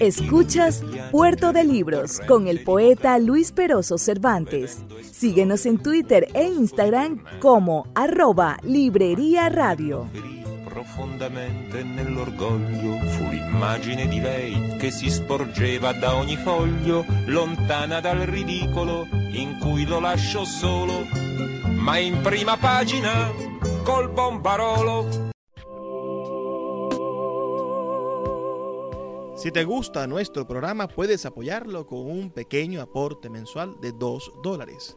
Escuchas 0.00 0.82
Puerto 1.10 1.52
de 1.52 1.64
Libros 1.64 2.20
con 2.26 2.48
el 2.48 2.64
poeta 2.64 3.18
Luis 3.18 3.52
Peroso 3.52 3.98
Cervantes. 3.98 4.78
Síguenos 5.10 5.66
en 5.66 5.78
Twitter 5.78 6.28
e 6.32 6.44
Instagram 6.44 7.22
como 7.40 7.88
arroba 7.94 8.56
Librería 8.62 9.50
Radio. 9.50 10.08
Profondamente 10.72 11.82
nell'orgoglio 11.82 12.98
fu 13.10 13.28
l'immagine 13.28 14.08
di 14.08 14.20
lei 14.22 14.76
che 14.78 14.90
si 14.90 15.10
sporgeva 15.10 15.92
da 15.92 16.14
ogni 16.14 16.36
foglio, 16.36 17.04
lontana 17.26 18.00
dal 18.00 18.20
ridicolo 18.20 19.06
in 19.32 19.58
cui 19.60 19.84
lo 19.84 20.00
lascio 20.00 20.46
solo, 20.46 21.06
ma 21.74 21.98
in 21.98 22.22
prima 22.22 22.56
pagina 22.56 23.30
col 23.82 24.10
bombarolo. 24.10 25.30
Si 29.34 29.50
te 29.50 29.64
gusta 29.64 30.06
nuestro 30.06 30.46
programa, 30.46 30.86
puedes 30.86 31.26
apoyarlo 31.26 31.84
con 31.84 32.08
un 32.08 32.30
pequeño 32.30 32.80
aporte 32.80 33.28
mensual 33.28 33.76
de 33.78 33.92
2 33.92 34.40
dólares. 34.42 34.96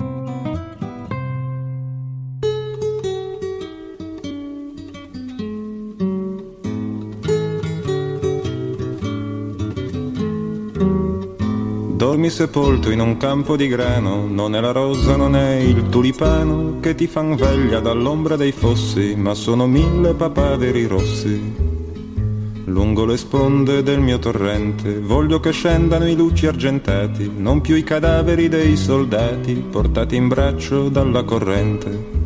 Dormi 12.11 12.29
sepolto 12.29 12.91
in 12.91 12.99
un 12.99 13.15
campo 13.15 13.55
di 13.55 13.69
grano, 13.69 14.27
non 14.27 14.53
è 14.53 14.59
la 14.59 14.73
rosa, 14.73 15.15
non 15.15 15.33
è 15.33 15.53
il 15.59 15.87
tulipano 15.87 16.81
che 16.81 16.93
ti 16.93 17.07
fan 17.07 17.37
veglia 17.37 17.79
dall'ombra 17.79 18.35
dei 18.35 18.51
fossi, 18.51 19.15
ma 19.15 19.33
sono 19.33 19.65
mille 19.65 20.13
papaveri 20.13 20.87
rossi. 20.87 21.55
Lungo 22.65 23.05
le 23.05 23.15
sponde 23.15 23.81
del 23.81 24.01
mio 24.01 24.19
torrente 24.19 24.99
voglio 24.99 25.39
che 25.39 25.51
scendano 25.51 26.05
i 26.05 26.15
luci 26.15 26.47
argentati, 26.47 27.31
non 27.33 27.61
più 27.61 27.75
i 27.75 27.83
cadaveri 27.83 28.49
dei 28.49 28.75
soldati 28.75 29.53
portati 29.71 30.17
in 30.17 30.27
braccio 30.27 30.89
dalla 30.89 31.23
corrente. 31.23 32.20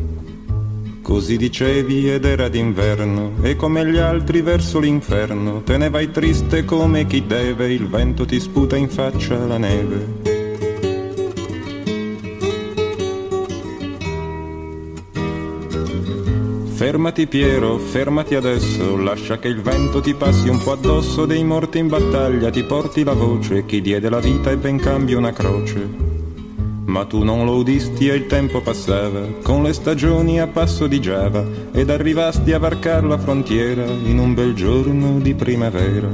Così 1.06 1.36
dicevi 1.36 2.10
ed 2.10 2.24
era 2.24 2.48
d'inverno, 2.48 3.34
e 3.40 3.54
come 3.54 3.88
gli 3.88 3.96
altri 3.96 4.40
verso 4.40 4.80
l'inferno, 4.80 5.62
te 5.62 5.76
ne 5.76 5.88
vai 5.88 6.10
triste 6.10 6.64
come 6.64 7.06
chi 7.06 7.24
deve, 7.24 7.72
il 7.72 7.86
vento 7.86 8.24
ti 8.24 8.40
sputa 8.40 8.74
in 8.74 8.88
faccia 8.88 9.38
la 9.46 9.56
neve. 9.56 10.06
Fermati 16.74 17.28
Piero, 17.28 17.78
fermati 17.78 18.34
adesso, 18.34 18.96
lascia 18.96 19.38
che 19.38 19.46
il 19.46 19.62
vento 19.62 20.00
ti 20.00 20.12
passi 20.12 20.48
un 20.48 20.60
po' 20.60 20.72
addosso, 20.72 21.24
dei 21.24 21.44
morti 21.44 21.78
in 21.78 21.86
battaglia 21.86 22.50
ti 22.50 22.64
porti 22.64 23.04
la 23.04 23.14
voce, 23.14 23.64
chi 23.64 23.80
diede 23.80 24.10
la 24.10 24.18
vita 24.18 24.50
e 24.50 24.56
ben 24.56 24.78
cambia 24.78 25.16
una 25.16 25.32
croce. 25.32 26.05
Ma 26.86 27.04
tu 27.04 27.24
non 27.24 27.44
lo 27.44 27.56
udisti 27.56 28.08
e 28.08 28.14
il 28.14 28.26
tempo 28.26 28.60
passava, 28.60 29.20
con 29.42 29.62
le 29.62 29.72
stagioni 29.72 30.40
a 30.40 30.46
passo 30.46 30.86
di 30.86 31.00
Giava, 31.00 31.44
ed 31.72 31.90
arrivasti 31.90 32.52
a 32.52 32.58
varcar 32.58 33.04
la 33.04 33.18
frontiera 33.18 33.84
in 33.84 34.18
un 34.18 34.34
bel 34.34 34.54
giorno 34.54 35.18
di 35.18 35.34
primavera. 35.34 36.08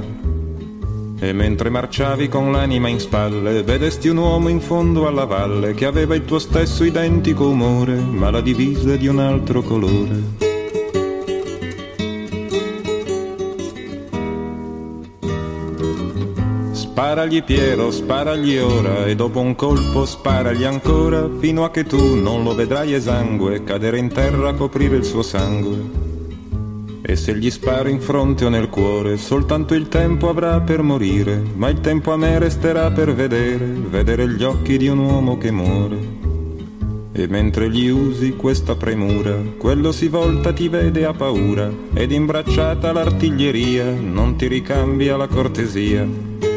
E 1.21 1.33
mentre 1.33 1.71
marciavi 1.71 2.29
con 2.29 2.51
l'anima 2.51 2.89
in 2.89 2.99
spalle, 2.99 3.63
vedesti 3.63 4.09
un 4.09 4.17
uomo 4.17 4.49
in 4.49 4.61
fondo 4.61 5.07
alla 5.07 5.25
valle 5.25 5.75
che 5.75 5.85
aveva 5.85 6.15
il 6.15 6.25
tuo 6.25 6.39
stesso 6.39 6.85
identico 6.85 7.47
umore, 7.47 7.95
ma 7.95 8.31
la 8.31 8.41
divisa 8.41 8.97
di 8.97 9.07
un 9.07 9.21
altro 9.21 9.63
colore. 9.63 10.52
Sparagli 16.93 17.43
Piero, 17.43 17.91
sparagli 17.91 18.59
ora 18.59 19.07
e 19.07 19.15
dopo 19.15 19.41
un 19.41 19.55
colpo 19.55 20.05
sparagli 20.05 20.65
ancora 20.65 21.27
fino 21.39 21.65
a 21.65 21.71
che 21.71 21.85
tu 21.85 22.17
non 22.17 22.45
lo 22.45 22.55
vedrai 22.55 22.93
esangue 22.93 23.65
cadere 23.65 23.97
in 23.97 24.09
terra 24.09 24.51
a 24.51 24.55
coprire 24.55 24.97
il 24.97 25.05
suo 25.05 25.23
sangue. 25.23 25.79
E 27.01 27.17
se 27.17 27.35
gli 27.35 27.51
sparo 27.51 27.89
in 27.89 27.99
fronte 27.99 28.45
o 28.45 28.51
nel 28.51 28.69
cuore, 28.69 29.17
soltanto 29.17 29.73
il 29.73 29.89
tempo 29.89 30.29
avrà 30.29 30.61
per 30.61 30.83
morire, 30.83 31.43
ma 31.55 31.71
il 31.71 31.81
tempo 31.81 32.13
a 32.13 32.19
me 32.19 32.39
resterà 32.39 32.91
per 32.91 33.15
vedere, 33.15 33.65
vedere 33.65 34.29
gli 34.29 34.43
occhi 34.43 34.77
di 34.77 34.89
un 34.89 34.99
uomo 34.99 35.39
che 35.39 35.51
muore. 35.51 35.97
E 37.11 37.27
mentre 37.27 37.71
gli 37.71 37.89
usi 37.89 38.37
questa 38.37 38.77
premura, 38.77 39.35
quello 39.57 39.93
si 39.93 40.09
volta 40.09 40.53
ti 40.53 40.69
vede 40.69 41.07
a 41.07 41.15
paura, 41.15 41.73
ed 41.95 42.13
imbracciata 42.13 42.93
l'artiglieria 42.93 43.91
non 43.91 44.37
ti 44.37 44.47
ricambia 44.47 45.17
la 45.17 45.27
cortesia. 45.27 46.52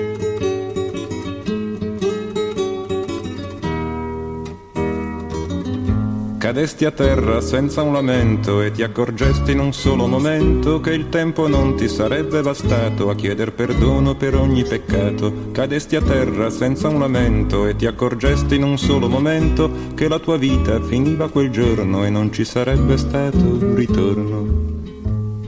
Cadesti 6.56 6.86
a 6.86 6.92
terra 6.92 7.42
senza 7.42 7.82
un 7.82 7.92
lamento 7.92 8.62
e 8.62 8.72
ti 8.72 8.82
accorgesti 8.82 9.52
in 9.52 9.60
un 9.60 9.74
solo 9.74 10.08
momento 10.08 10.80
che 10.80 10.92
il 10.92 11.10
tempo 11.10 11.50
non 11.50 11.76
ti 11.76 11.90
sarebbe 11.90 12.42
bastato 12.42 13.10
a 13.10 13.16
chieder 13.16 13.52
perdono 13.52 14.16
per 14.16 14.36
ogni 14.36 14.64
peccato. 14.64 15.52
Cadesti 15.52 15.98
a 15.98 16.02
terra 16.02 16.50
senza 16.50 16.88
un 16.88 17.00
lamento 17.00 17.68
e 17.68 17.76
ti 17.76 17.86
accorgesti 17.86 18.56
in 18.56 18.64
un 18.64 18.78
solo 18.78 19.10
momento 19.10 19.70
che 19.96 20.08
la 20.08 20.18
tua 20.18 20.38
vita 20.38 20.82
finiva 20.82 21.28
quel 21.28 21.50
giorno 21.50 22.06
e 22.06 22.10
non 22.10 22.32
ci 22.32 22.46
sarebbe 22.46 22.96
stato 22.96 23.76
ritorno. 23.76 24.48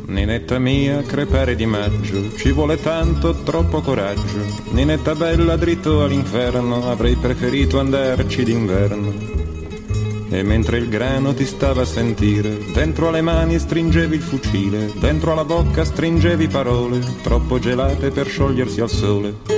Ninetta 0.07 0.59
mia, 0.59 1.01
crepare 1.03 1.55
di 1.55 1.65
maggio, 1.65 2.35
ci 2.35 2.51
vuole 2.51 2.81
tanto, 2.81 3.33
troppo 3.43 3.79
coraggio. 3.79 4.43
Ninetta 4.71 5.15
bella, 5.15 5.55
dritto 5.55 6.03
all'inferno, 6.03 6.91
avrei 6.91 7.15
preferito 7.15 7.79
andarci 7.79 8.43
d'inverno. 8.43 9.36
E 10.29 10.43
mentre 10.43 10.77
il 10.77 10.89
grano 10.89 11.33
ti 11.33 11.45
stava 11.45 11.83
a 11.83 11.85
sentire, 11.85 12.57
dentro 12.73 13.07
alle 13.07 13.21
mani 13.21 13.57
stringevi 13.57 14.15
il 14.15 14.21
fucile, 14.21 14.91
dentro 14.99 15.31
alla 15.31 15.45
bocca 15.45 15.85
stringevi 15.85 16.47
parole, 16.47 16.99
troppo 17.23 17.59
gelate 17.59 18.11
per 18.11 18.27
sciogliersi 18.27 18.81
al 18.81 18.89
sole. 18.89 19.55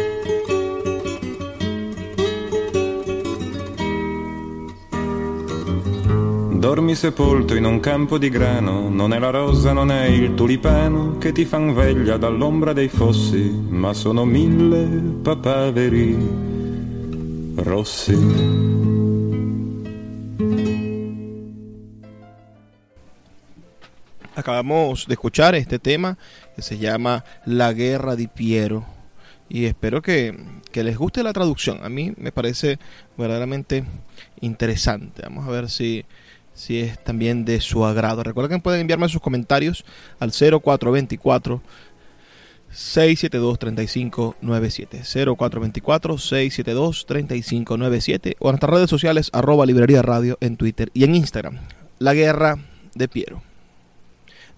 Dormi 6.59 6.93
sepolto 6.93 7.55
in 7.55 7.65
un 7.65 7.79
campo 7.79 8.17
di 8.17 8.29
grano, 8.29 8.89
non 8.89 9.13
è 9.13 9.17
la 9.17 9.31
rosa, 9.31 9.71
non 9.71 9.89
è 9.91 10.05
il 10.05 10.35
tulipano 10.35 11.17
che 11.17 11.31
ti 11.31 11.45
fan 11.45 11.73
veglia 11.73 12.17
dall'ombra 12.17 12.73
dei 12.73 12.89
fossi, 12.89 13.49
ma 13.69 13.93
sono 13.93 14.23
mille 14.23 14.85
papaveri 15.21 16.17
rossi. 17.55 18.88
Acabamos 24.39 25.05
de 25.07 25.13
escuchar 25.13 25.55
este 25.55 25.79
tema 25.79 26.17
que 26.55 26.61
se 26.61 26.77
llama 26.77 27.23
La 27.45 27.73
Guerra 27.73 28.15
de 28.15 28.27
Piero 28.27 28.85
y 29.49 29.65
espero 29.65 30.01
que, 30.01 30.37
que 30.71 30.83
les 30.83 30.97
guste 30.97 31.23
la 31.23 31.33
traducción. 31.33 31.83
A 31.83 31.89
mí 31.89 32.13
me 32.17 32.31
parece 32.31 32.79
verdaderamente 33.17 33.83
interesante. 34.41 35.23
Vamos 35.23 35.47
a 35.47 35.51
ver 35.51 35.69
si, 35.69 36.05
si 36.53 36.79
es 36.79 37.03
también 37.03 37.45
de 37.45 37.59
su 37.59 37.83
agrado. 37.83 38.23
Recuerden 38.23 38.59
que 38.59 38.63
pueden 38.63 38.81
enviarme 38.81 39.09
sus 39.09 39.21
comentarios 39.21 39.83
al 40.19 40.31
0424 40.31 41.61
672 42.71 43.57
3597 43.57 45.01
0424 45.35 46.17
672 46.19 47.05
3597 47.07 48.35
o 48.39 48.49
en 48.49 48.51
nuestras 48.51 48.73
redes 48.73 48.89
sociales 48.89 49.31
arroba 49.33 49.65
librería 49.65 50.03
radio 50.03 50.37
en 50.39 50.55
Twitter 50.55 50.91
y 50.93 51.03
en 51.03 51.15
Instagram. 51.15 51.57
La 51.97 52.13
guerra 52.13 52.59
de 52.93 53.07
Piero. 53.07 53.48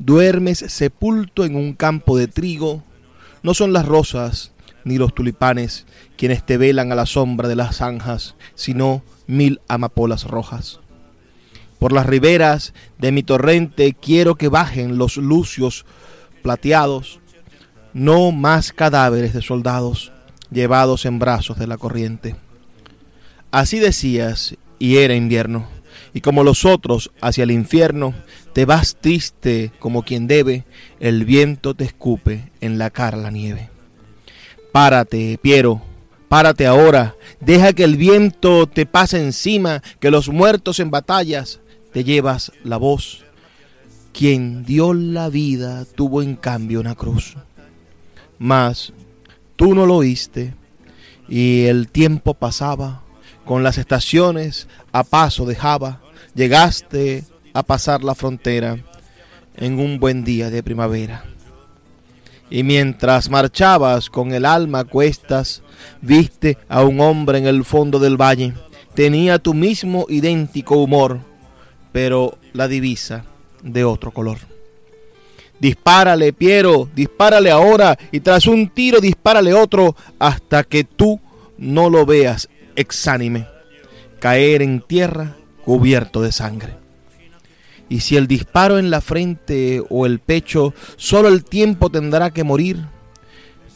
Duermes 0.04 0.58
sepulto 0.58 1.46
en 1.46 1.56
un 1.56 1.74
campo 1.74 2.18
de 2.18 2.28
trigo. 2.28 2.84
No 3.44 3.54
son 3.54 3.72
las 3.72 3.86
rosas 3.86 4.52
ni 4.84 4.98
los 4.98 5.14
tulipanes 5.14 5.86
quienes 6.18 6.44
te 6.44 6.58
velan 6.58 6.92
a 6.92 6.96
la 6.96 7.06
sombra 7.06 7.48
de 7.48 7.56
las 7.56 7.76
zanjas, 7.78 8.34
sino 8.56 9.04
mil 9.28 9.62
amapolas 9.68 10.24
rojas. 10.24 10.80
Por 11.78 11.92
las 11.92 12.08
riberas 12.08 12.74
de 12.98 13.12
mi 13.12 13.22
torrente 13.22 13.94
quiero 13.94 14.34
que 14.34 14.48
bajen 14.48 14.98
los 14.98 15.18
lucios 15.18 15.86
plateados, 16.42 17.20
no 17.94 18.32
más 18.32 18.74
cadáveres 18.74 19.34
de 19.34 19.44
soldados 19.44 20.12
llevados 20.50 21.06
en 21.06 21.20
brazos 21.20 21.60
de 21.60 21.68
la 21.68 21.78
corriente. 21.78 22.36
Así 23.52 23.78
decías, 23.78 24.56
y 24.80 24.98
era 24.98 25.14
invierno, 25.14 25.68
y 26.14 26.22
como 26.22 26.44
los 26.44 26.66
otros 26.66 27.12
hacia 27.22 27.44
el 27.44 27.52
infierno, 27.52 28.14
te 28.54 28.66
vas 28.66 28.98
triste 29.00 29.72
como 29.80 30.04
quien 30.04 30.28
debe, 30.28 30.66
el 31.00 31.26
viento 31.26 31.74
te 31.74 31.84
escupe 31.84 32.52
en 32.62 32.78
la 32.78 32.90
cara 32.90 33.18
la 33.18 33.32
nieve. 33.32 33.70
Párate, 34.72 35.38
Piero, 35.42 35.82
párate 36.30 36.66
ahora, 36.66 37.16
deja 37.40 37.74
que 37.74 37.84
el 37.84 37.98
viento 37.98 38.68
te 38.68 38.86
pase 38.86 39.22
encima, 39.22 39.82
que 40.00 40.12
los 40.12 40.30
muertos 40.30 40.80
en 40.80 40.92
batallas 40.92 41.60
te 41.92 42.04
llevas 42.04 42.52
la 42.64 42.78
voz. 42.78 43.24
Quien 44.14 44.64
dio 44.66 44.94
la 44.94 45.30
vida 45.30 45.86
tuvo 45.96 46.22
en 46.22 46.36
cambio 46.36 46.80
una 46.80 46.96
cruz. 46.96 47.36
Mas 48.40 48.94
tú 49.56 49.76
no 49.76 49.86
lo 49.86 49.98
oíste 49.98 50.54
y 51.30 51.66
el 51.66 51.88
tiempo 51.88 52.34
pasaba, 52.34 53.04
con 53.46 53.64
las 53.64 53.78
estaciones 53.78 54.68
a 54.92 55.04
paso 55.04 55.46
dejaba, 55.46 56.02
llegaste 56.36 57.24
a 57.54 57.64
pasar 57.64 58.04
la 58.04 58.16
frontera 58.16 58.78
en 59.56 59.80
un 59.80 60.00
buen 60.00 60.24
día 60.24 60.50
de 60.50 60.64
primavera. 60.64 61.24
Y 62.50 62.64
mientras 62.64 63.30
marchabas 63.30 64.10
con 64.10 64.34
el 64.34 64.46
alma 64.46 64.80
a 64.80 64.84
cuestas, 64.84 65.64
viste 66.02 66.58
a 66.68 66.84
un 66.84 67.00
hombre 67.00 67.38
en 67.38 67.48
el 67.48 67.64
fondo 67.64 67.98
del 67.98 68.18
valle. 68.18 68.54
Tenía 68.94 69.40
tu 69.40 69.54
mismo 69.54 70.06
idéntico 70.10 70.76
humor, 70.76 71.22
pero 71.94 72.38
la 72.52 72.68
divisa 72.68 73.24
de 73.64 73.86
otro 73.86 74.12
color. 74.12 74.38
Dispárale, 75.60 76.34
Piero, 76.34 76.90
dispárale 76.94 77.52
ahora 77.52 77.98
y 78.12 78.20
tras 78.20 78.48
un 78.48 78.70
tiro 78.70 79.00
dispárale 79.00 79.54
otro 79.54 79.96
hasta 80.20 80.64
que 80.64 80.84
tú 80.84 81.22
no 81.58 81.90
lo 81.90 82.06
veas 82.06 82.50
exánime, 82.76 83.48
caer 84.20 84.62
en 84.62 84.82
tierra 84.82 85.36
cubierto 85.64 86.22
de 86.22 86.32
sangre. 86.32 86.76
Y 87.90 88.00
si 88.00 88.16
el 88.16 88.28
disparo 88.28 88.80
en 88.80 88.90
la 88.90 89.02
frente 89.02 89.84
o 89.90 90.06
el 90.06 90.20
pecho, 90.20 90.74
solo 90.96 91.28
el 91.28 91.44
tiempo 91.44 91.90
tendrá 91.90 92.32
que 92.32 92.44
morir, 92.44 92.86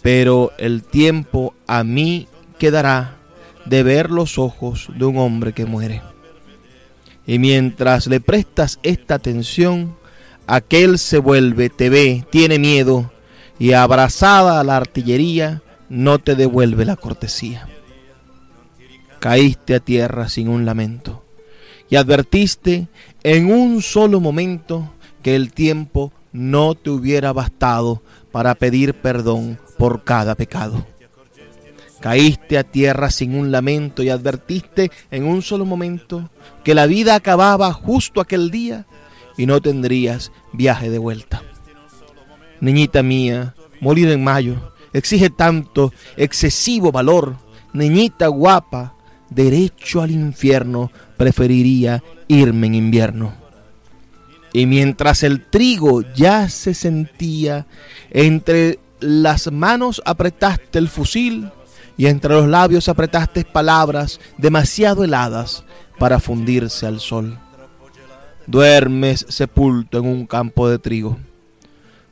pero 0.01 0.51
el 0.57 0.83
tiempo 0.83 1.53
a 1.67 1.83
mí 1.83 2.27
quedará 2.57 3.17
de 3.65 3.83
ver 3.83 4.11
los 4.11 4.37
ojos 4.37 4.87
de 4.95 5.05
un 5.05 5.17
hombre 5.17 5.53
que 5.53 5.65
muere. 5.65 6.01
Y 7.27 7.39
mientras 7.39 8.07
le 8.07 8.21
prestas 8.21 8.79
esta 8.83 9.15
atención, 9.15 9.97
aquel 10.47 10.99
se 10.99 11.17
vuelve, 11.17 11.69
te 11.69 11.89
ve, 11.89 12.25
tiene 12.29 12.59
miedo, 12.59 13.11
y 13.57 13.73
abrazada 13.73 14.59
a 14.59 14.63
la 14.63 14.77
artillería, 14.77 15.61
no 15.89 16.19
te 16.19 16.35
devuelve 16.35 16.85
la 16.85 16.95
cortesía. 16.95 17.67
Caíste 19.25 19.73
a 19.73 19.79
tierra 19.79 20.29
sin 20.29 20.47
un 20.47 20.65
lamento 20.65 21.25
y 21.89 21.95
advertiste 21.95 22.89
en 23.23 23.51
un 23.51 23.81
solo 23.81 24.19
momento 24.19 24.93
que 25.23 25.35
el 25.35 25.51
tiempo 25.51 26.13
no 26.31 26.75
te 26.75 26.91
hubiera 26.91 27.33
bastado 27.33 28.03
para 28.31 28.53
pedir 28.53 28.93
perdón 28.93 29.57
por 29.79 30.03
cada 30.03 30.35
pecado. 30.35 30.85
Caíste 32.01 32.59
a 32.59 32.63
tierra 32.63 33.09
sin 33.09 33.35
un 33.35 33.51
lamento 33.51 34.03
y 34.03 34.09
advertiste 34.09 34.91
en 35.09 35.25
un 35.25 35.41
solo 35.41 35.65
momento 35.65 36.29
que 36.63 36.75
la 36.75 36.85
vida 36.85 37.15
acababa 37.15 37.73
justo 37.73 38.21
aquel 38.21 38.51
día 38.51 38.85
y 39.39 39.47
no 39.47 39.59
tendrías 39.59 40.31
viaje 40.53 40.91
de 40.91 40.99
vuelta. 40.99 41.41
Niñita 42.61 43.01
mía, 43.01 43.55
morir 43.81 44.07
en 44.09 44.23
mayo 44.23 44.71
exige 44.93 45.31
tanto 45.31 45.91
excesivo 46.15 46.91
valor. 46.91 47.37
Niñita 47.73 48.27
guapa, 48.27 48.94
derecho 49.29 50.01
al 50.01 50.11
infierno, 50.11 50.91
preferiría 51.17 52.03
irme 52.27 52.67
en 52.67 52.75
invierno. 52.75 53.33
Y 54.53 54.65
mientras 54.65 55.23
el 55.23 55.45
trigo 55.45 56.01
ya 56.15 56.47
se 56.49 56.73
sentía, 56.73 57.65
entre 58.11 58.79
las 58.99 59.51
manos 59.51 60.01
apretaste 60.05 60.79
el 60.79 60.87
fusil 60.87 61.49
y 61.97 62.07
entre 62.07 62.33
los 62.33 62.47
labios 62.47 62.87
apretaste 62.89 63.43
palabras 63.43 64.19
demasiado 64.37 65.03
heladas 65.03 65.63
para 65.97 66.19
fundirse 66.19 66.85
al 66.87 66.99
sol. 66.99 67.37
Duermes 68.47 69.25
sepulto 69.29 69.97
en 69.97 70.05
un 70.05 70.25
campo 70.25 70.69
de 70.69 70.79
trigo. 70.79 71.17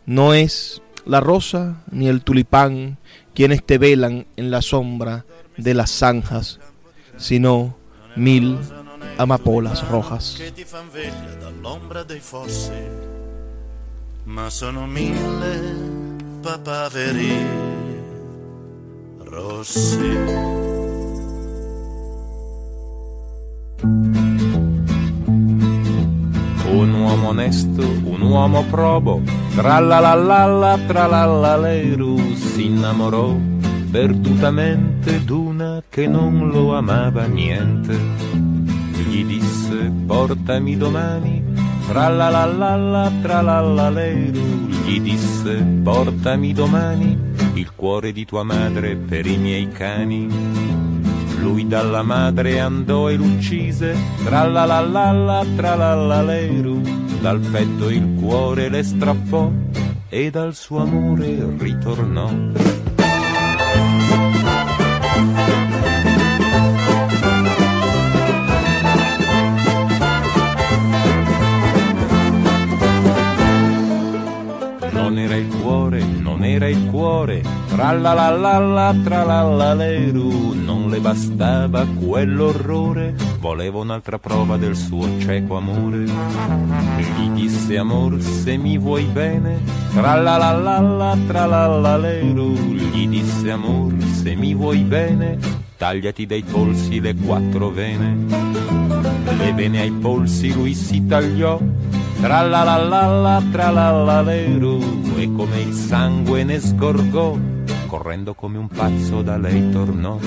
No 0.06 0.34
es 0.34 0.82
la 1.06 1.20
rosa 1.20 1.84
ni 1.92 2.08
el 2.08 2.24
tulipán 2.24 2.98
quienes 3.34 3.64
te 3.64 3.78
velan 3.78 4.26
en 4.36 4.52
la 4.52 4.62
sombra 4.62 5.26
de 5.58 5.74
las 5.74 5.92
zanjas, 5.92 6.60
sino 7.16 7.76
mil 8.16 8.60
amapolas 9.18 9.84
rojas. 9.90 10.36
che 10.38 10.52
ti 10.52 10.64
fan 10.64 10.90
veglia 10.92 11.36
dall'ombra 11.40 12.04
dei 12.04 12.20
fossi, 12.20 12.72
ma 14.26 14.50
sono 14.50 14.86
mille 14.86 15.92
papaveri 16.42 17.72
rossi. 19.20 20.62
Un 26.66 26.94
uomo 26.94 27.28
onesto, 27.30 27.82
un 27.82 28.22
uomo 28.22 28.64
probo, 28.64 29.22
tralalala, 29.56 30.80
tralalaleiru, 30.88 32.34
si 32.36 32.66
innamorò 32.66 33.36
perdutamente 33.94 35.24
d'una 35.24 35.84
che 35.88 36.08
non 36.08 36.50
lo 36.50 36.76
amava 36.76 37.28
niente. 37.28 37.96
Gli 39.08 39.24
disse 39.24 39.92
portami 40.08 40.76
domani, 40.76 41.44
tralalala, 41.86 43.12
tralalaleiru, 43.22 44.68
gli 44.84 45.00
disse 45.00 45.64
portami 45.84 46.54
domani 46.54 47.16
il 47.54 47.72
cuore 47.76 48.12
di 48.12 48.26
tua 48.26 48.42
madre 48.42 48.96
per 48.96 49.28
i 49.28 49.38
miei 49.38 49.70
cani. 49.70 50.28
Lui 51.38 51.68
dalla 51.68 52.02
madre 52.02 52.60
andò 52.60 53.12
e 53.12 53.16
l'uccise, 53.16 53.96
tralalala, 54.24 55.46
tralalaleru, 55.56 56.82
dal 57.22 57.40
petto 57.40 57.92
il 57.92 58.16
cuore 58.20 58.70
le 58.70 58.82
strappò 58.82 59.52
e 60.10 60.32
dal 60.32 60.56
suo 60.56 60.80
amore 60.80 61.46
ritornò. 61.60 62.83
Era 75.16 75.36
il 75.38 75.48
cuore, 75.48 76.04
non 76.04 76.44
era 76.44 76.68
il 76.68 76.90
cuore, 76.92 77.42
tralalala, 77.70 78.94
tralalaleru, 79.04 80.54
non 80.54 80.90
le 80.90 81.00
bastava 81.00 81.88
quell'orrore, 81.88 83.16
voleva 83.40 83.80
un'altra 83.80 84.20
prova 84.20 84.58
del 84.58 84.76
suo 84.76 85.08
cieco 85.20 85.56
amore. 85.56 86.04
Gli 86.98 87.30
disse 87.34 87.78
amor 87.78 88.22
se 88.22 88.58
mi 88.58 88.78
vuoi 88.78 89.06
bene, 89.06 89.60
tra 89.94 90.16
la 90.16 90.38
la 90.38 90.52
la 90.52 90.80
la 90.80 91.18
tra 91.26 91.46
la 91.46 91.68
la 91.68 91.98
lero. 91.98 92.50
Gli 92.50 93.08
disse 93.08 93.50
amor 93.50 93.94
se 94.24 94.36
mi 94.36 94.56
vuoi 94.56 94.80
bene, 94.84 95.38
tagliati 95.76 96.26
dai 96.26 96.44
polsi 96.44 97.02
le 97.02 97.14
quattro 97.14 97.72
vene. 97.72 98.16
Le 99.38 99.52
vene 99.52 99.82
ai 99.82 99.92
polsi 99.92 100.54
lui 100.54 100.74
si 100.74 101.06
tagliò, 101.06 101.60
tra 102.22 102.42
la 102.42 102.64
la 102.64 102.78
la 102.78 103.06
la 103.06 103.44
tra 103.52 103.70
la 103.70 103.92
la 103.92 104.22
lero, 104.22 104.80
e 105.18 105.30
come 105.30 105.60
il 105.60 105.74
sangue 105.74 106.46
ne 106.46 106.58
sgorgò 106.58 107.38
correndo 107.86 108.34
come 108.34 108.58
un 108.58 108.70
pazzo 108.70 109.22
da 109.22 109.38
lei 109.38 109.70
tornò. 109.72 110.18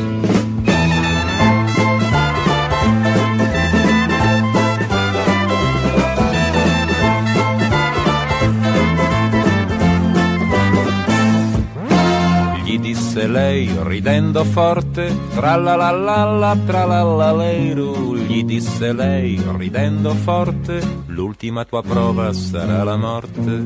Disse 13.16 13.28
lei 13.28 13.70
ridendo 13.84 14.44
forte, 14.44 15.10
tra 15.34 15.56
la 15.56 15.74
la 15.74 15.90
la 15.90 16.24
la 16.24 16.56
tra 16.66 16.84
la 16.84 17.02
la 17.02 17.32
leru, 17.32 18.14
gli 18.14 18.44
disse 18.44 18.92
lei 18.92 19.42
ridendo 19.56 20.12
forte, 20.12 20.82
l'ultima 21.06 21.64
tua 21.64 21.82
prova 21.82 22.30
sarà 22.34 22.84
la 22.84 22.96
morte 22.96 23.64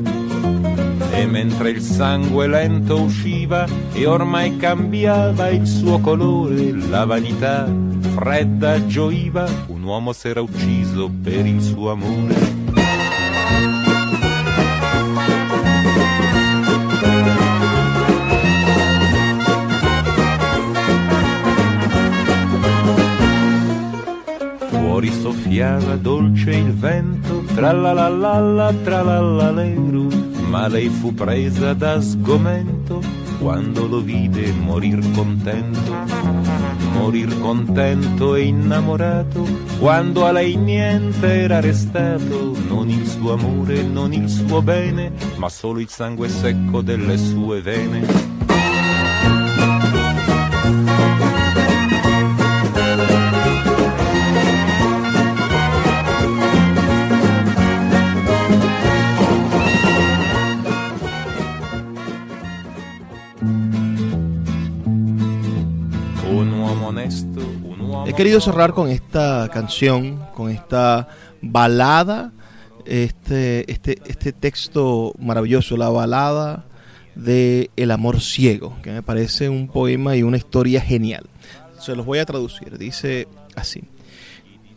e 1.11 1.25
mentre 1.25 1.71
il 1.71 1.81
sangue 1.81 2.47
lento 2.47 3.01
usciva 3.01 3.67
e 3.91 4.05
ormai 4.05 4.55
cambiava 4.55 5.49
il 5.49 5.67
suo 5.67 5.99
colore, 5.99 6.71
la 6.71 7.03
vanità 7.03 7.67
fredda 8.15 8.85
gioiva, 8.87 9.45
un 9.67 9.83
uomo 9.83 10.13
s'era 10.13 10.39
ucciso 10.39 11.11
per 11.21 11.45
il 11.45 11.61
suo 11.61 11.91
amore. 11.91 12.60
Soffiava 25.21 25.95
dolce 25.95 26.51
il 26.51 26.73
vento, 26.73 27.43
tra 27.53 27.71
la 27.71 27.93
la 27.93 28.09
la 28.09 28.39
la 28.39 28.73
tra 28.83 29.01
la 29.01 29.19
la 29.19 29.51
leru 29.51 30.09
ma 30.51 30.67
lei 30.67 30.89
fu 30.89 31.13
presa 31.13 31.73
da 31.73 32.01
sgomento 32.01 32.99
quando 33.39 33.87
lo 33.87 34.01
vide 34.01 34.51
morir 34.51 34.99
contento, 35.13 35.95
morir 36.91 37.39
contento 37.39 38.35
e 38.35 38.43
innamorato, 38.43 39.47
quando 39.79 40.25
a 40.25 40.31
lei 40.31 40.55
niente 40.57 41.25
era 41.43 41.61
restato, 41.61 42.53
non 42.67 42.89
il 42.89 43.07
suo 43.07 43.33
amore, 43.33 43.81
non 43.81 44.13
il 44.13 44.29
suo 44.29 44.61
bene, 44.61 45.13
ma 45.37 45.49
solo 45.49 45.79
il 45.79 45.89
sangue 45.89 46.27
secco 46.27 46.81
delle 46.81 47.17
sue 47.17 47.61
vene. 47.61 48.30
He 68.11 68.13
querido 68.13 68.41
cerrar 68.41 68.73
con 68.73 68.89
esta 68.89 69.47
canción, 69.53 70.19
con 70.35 70.51
esta 70.51 71.07
balada, 71.41 72.33
este, 72.85 73.71
este, 73.71 73.99
este 74.05 74.33
texto 74.33 75.13
maravilloso, 75.17 75.77
la 75.77 75.87
balada 75.87 76.65
de 77.15 77.71
El 77.77 77.89
amor 77.89 78.19
ciego, 78.19 78.75
que 78.83 78.91
me 78.91 79.01
parece 79.01 79.47
un 79.47 79.69
poema 79.69 80.17
y 80.17 80.23
una 80.23 80.35
historia 80.35 80.81
genial. 80.81 81.29
Se 81.79 81.95
los 81.95 82.05
voy 82.05 82.19
a 82.19 82.25
traducir. 82.25 82.77
Dice 82.77 83.29
así. 83.55 83.85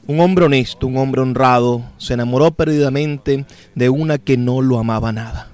Un 0.06 0.20
hombre 0.20 0.44
honesto, 0.44 0.86
un 0.86 0.96
hombre 0.96 1.20
honrado, 1.20 1.82
se 1.98 2.14
enamoró 2.14 2.52
perdidamente 2.52 3.46
de 3.74 3.88
una 3.88 4.18
que 4.18 4.36
no 4.36 4.62
lo 4.62 4.78
amaba 4.78 5.10
nada. 5.10 5.48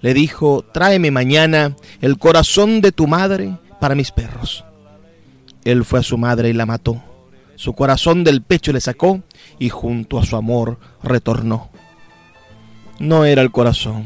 Le 0.00 0.14
dijo, 0.14 0.64
tráeme 0.72 1.10
mañana 1.10 1.76
el 2.00 2.16
corazón 2.16 2.80
de 2.80 2.90
tu 2.90 3.06
madre 3.06 3.58
para 3.82 3.94
mis 3.94 4.12
perros. 4.12 4.64
Él 5.64 5.84
fue 5.84 6.00
a 6.00 6.02
su 6.02 6.16
madre 6.16 6.48
y 6.48 6.54
la 6.54 6.64
mató 6.64 7.02
su 7.58 7.72
corazón 7.72 8.22
del 8.22 8.40
pecho 8.40 8.72
le 8.72 8.80
sacó 8.80 9.24
y 9.58 9.68
junto 9.68 10.20
a 10.20 10.24
su 10.24 10.36
amor 10.36 10.78
retornó. 11.02 11.70
No 13.00 13.24
era 13.24 13.42
el 13.42 13.50
corazón, 13.50 14.04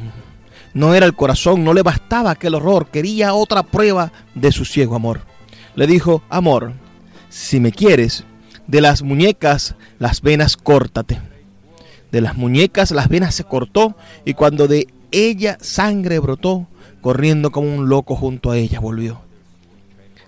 no 0.72 0.94
era 0.94 1.05
el 1.05 1.14
corazón, 1.14 1.62
no 1.62 1.74
le 1.74 1.82
bastaba 1.82 2.30
aquel 2.30 2.55
horror, 2.55 2.86
quería 2.86 3.34
otra 3.34 3.62
prueba 3.62 4.11
de 4.34 4.53
su 4.53 4.64
ciego 4.64 4.96
amor. 4.96 5.20
Le 5.74 5.86
dijo, 5.86 6.22
amor, 6.30 6.72
si 7.28 7.61
me 7.61 7.72
quieres, 7.72 8.24
de 8.66 8.80
las 8.80 9.03
muñecas 9.03 9.74
las 9.98 10.22
venas 10.22 10.57
córtate. 10.57 11.20
De 12.11 12.22
las 12.22 12.38
muñecas 12.38 12.90
las 12.90 13.11
venas 13.11 13.34
se 13.34 13.44
cortó 13.44 13.98
y 14.24 14.32
cuando 14.32 14.66
de 14.66 14.86
ella 15.11 15.59
sangre 15.61 16.20
brotó, 16.20 16.68
corriendo 17.03 17.50
como 17.50 17.74
un 17.74 17.90
loco 17.90 18.16
junto 18.16 18.50
a 18.50 18.57
ella 18.57 18.80
volvió. 18.80 19.20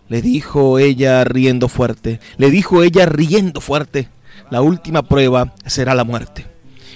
Le 0.09 0.20
dijo 0.20 0.78
ella 0.78 1.24
riendo 1.24 1.68
fuerte, 1.68 2.20
le 2.36 2.50
dijo 2.50 2.82
ella 2.82 3.07
riendo 3.07 3.61
fuerte, 3.61 4.09
la 4.50 4.61
última 4.61 5.02
prueba 5.02 5.55
será 5.64 5.94
la 5.94 6.05
muerte. 6.05 6.46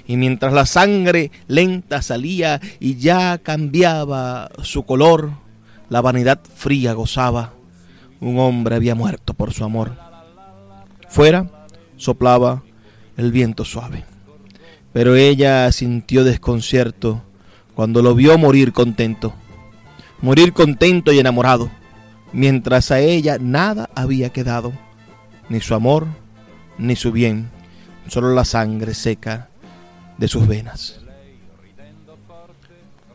Y 0.06 0.16
mientras 0.16 0.52
la 0.52 0.66
sangre 0.66 1.30
lenta 1.46 2.02
salía 2.02 2.60
y 2.80 2.96
ya 2.96 3.38
cambiaba 3.38 4.50
su 4.62 4.84
color, 4.84 5.32
la 5.88 6.00
vanidad 6.00 6.40
fría 6.54 6.92
gozaba. 6.92 7.52
Un 8.20 8.38
hombre 8.38 8.76
había 8.76 8.94
muerto 8.94 9.34
por 9.34 9.52
su 9.52 9.64
amor. 9.64 9.92
Fuera 11.08 11.66
soplaba 11.96 12.62
el 13.16 13.32
viento 13.32 13.64
suave. 13.64 14.04
Pero 14.92 15.14
ella 15.14 15.70
sintió 15.72 16.24
desconcierto 16.24 17.22
cuando 17.74 18.02
lo 18.02 18.14
vio 18.14 18.36
morir 18.38 18.72
contento. 18.72 19.34
Morir 20.20 20.52
contento 20.52 21.12
y 21.12 21.18
enamorado 21.18 21.70
mientras 22.32 22.90
a 22.90 23.00
ella 23.00 23.38
nada 23.40 23.88
había 23.94 24.30
quedado, 24.30 24.72
ni 25.48 25.60
su 25.60 25.74
amor, 25.74 26.06
ni 26.78 26.96
su 26.96 27.12
bien, 27.12 27.50
solo 28.08 28.34
la 28.34 28.44
sangre 28.44 28.94
seca 28.94 29.48
de 30.16 30.28
sus 30.28 30.46
venas. 30.46 31.00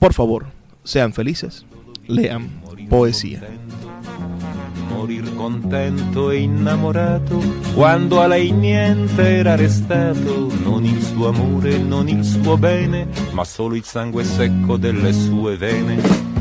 Por 0.00 0.14
favor, 0.14 0.46
sean 0.82 1.12
felices, 1.12 1.64
lean 2.08 2.60
poesía. 2.90 3.44
Morir 4.96 5.34
contento 5.34 6.30
e 6.30 6.38
innamorato. 6.38 7.38
Quando 7.74 8.18
a 8.20 8.26
lei 8.26 8.50
niente 8.50 9.22
era 9.22 9.54
restato, 9.54 10.50
non 10.62 10.84
il 10.86 11.02
suo 11.02 11.28
amore, 11.28 11.76
non 11.76 12.08
il 12.08 12.24
suo 12.24 12.56
bene, 12.56 13.06
ma 13.32 13.44
solo 13.44 13.74
il 13.74 13.84
sangue 13.84 14.24
secco 14.24 14.78
delle 14.78 15.12
sue 15.12 15.56
vene 15.58 16.35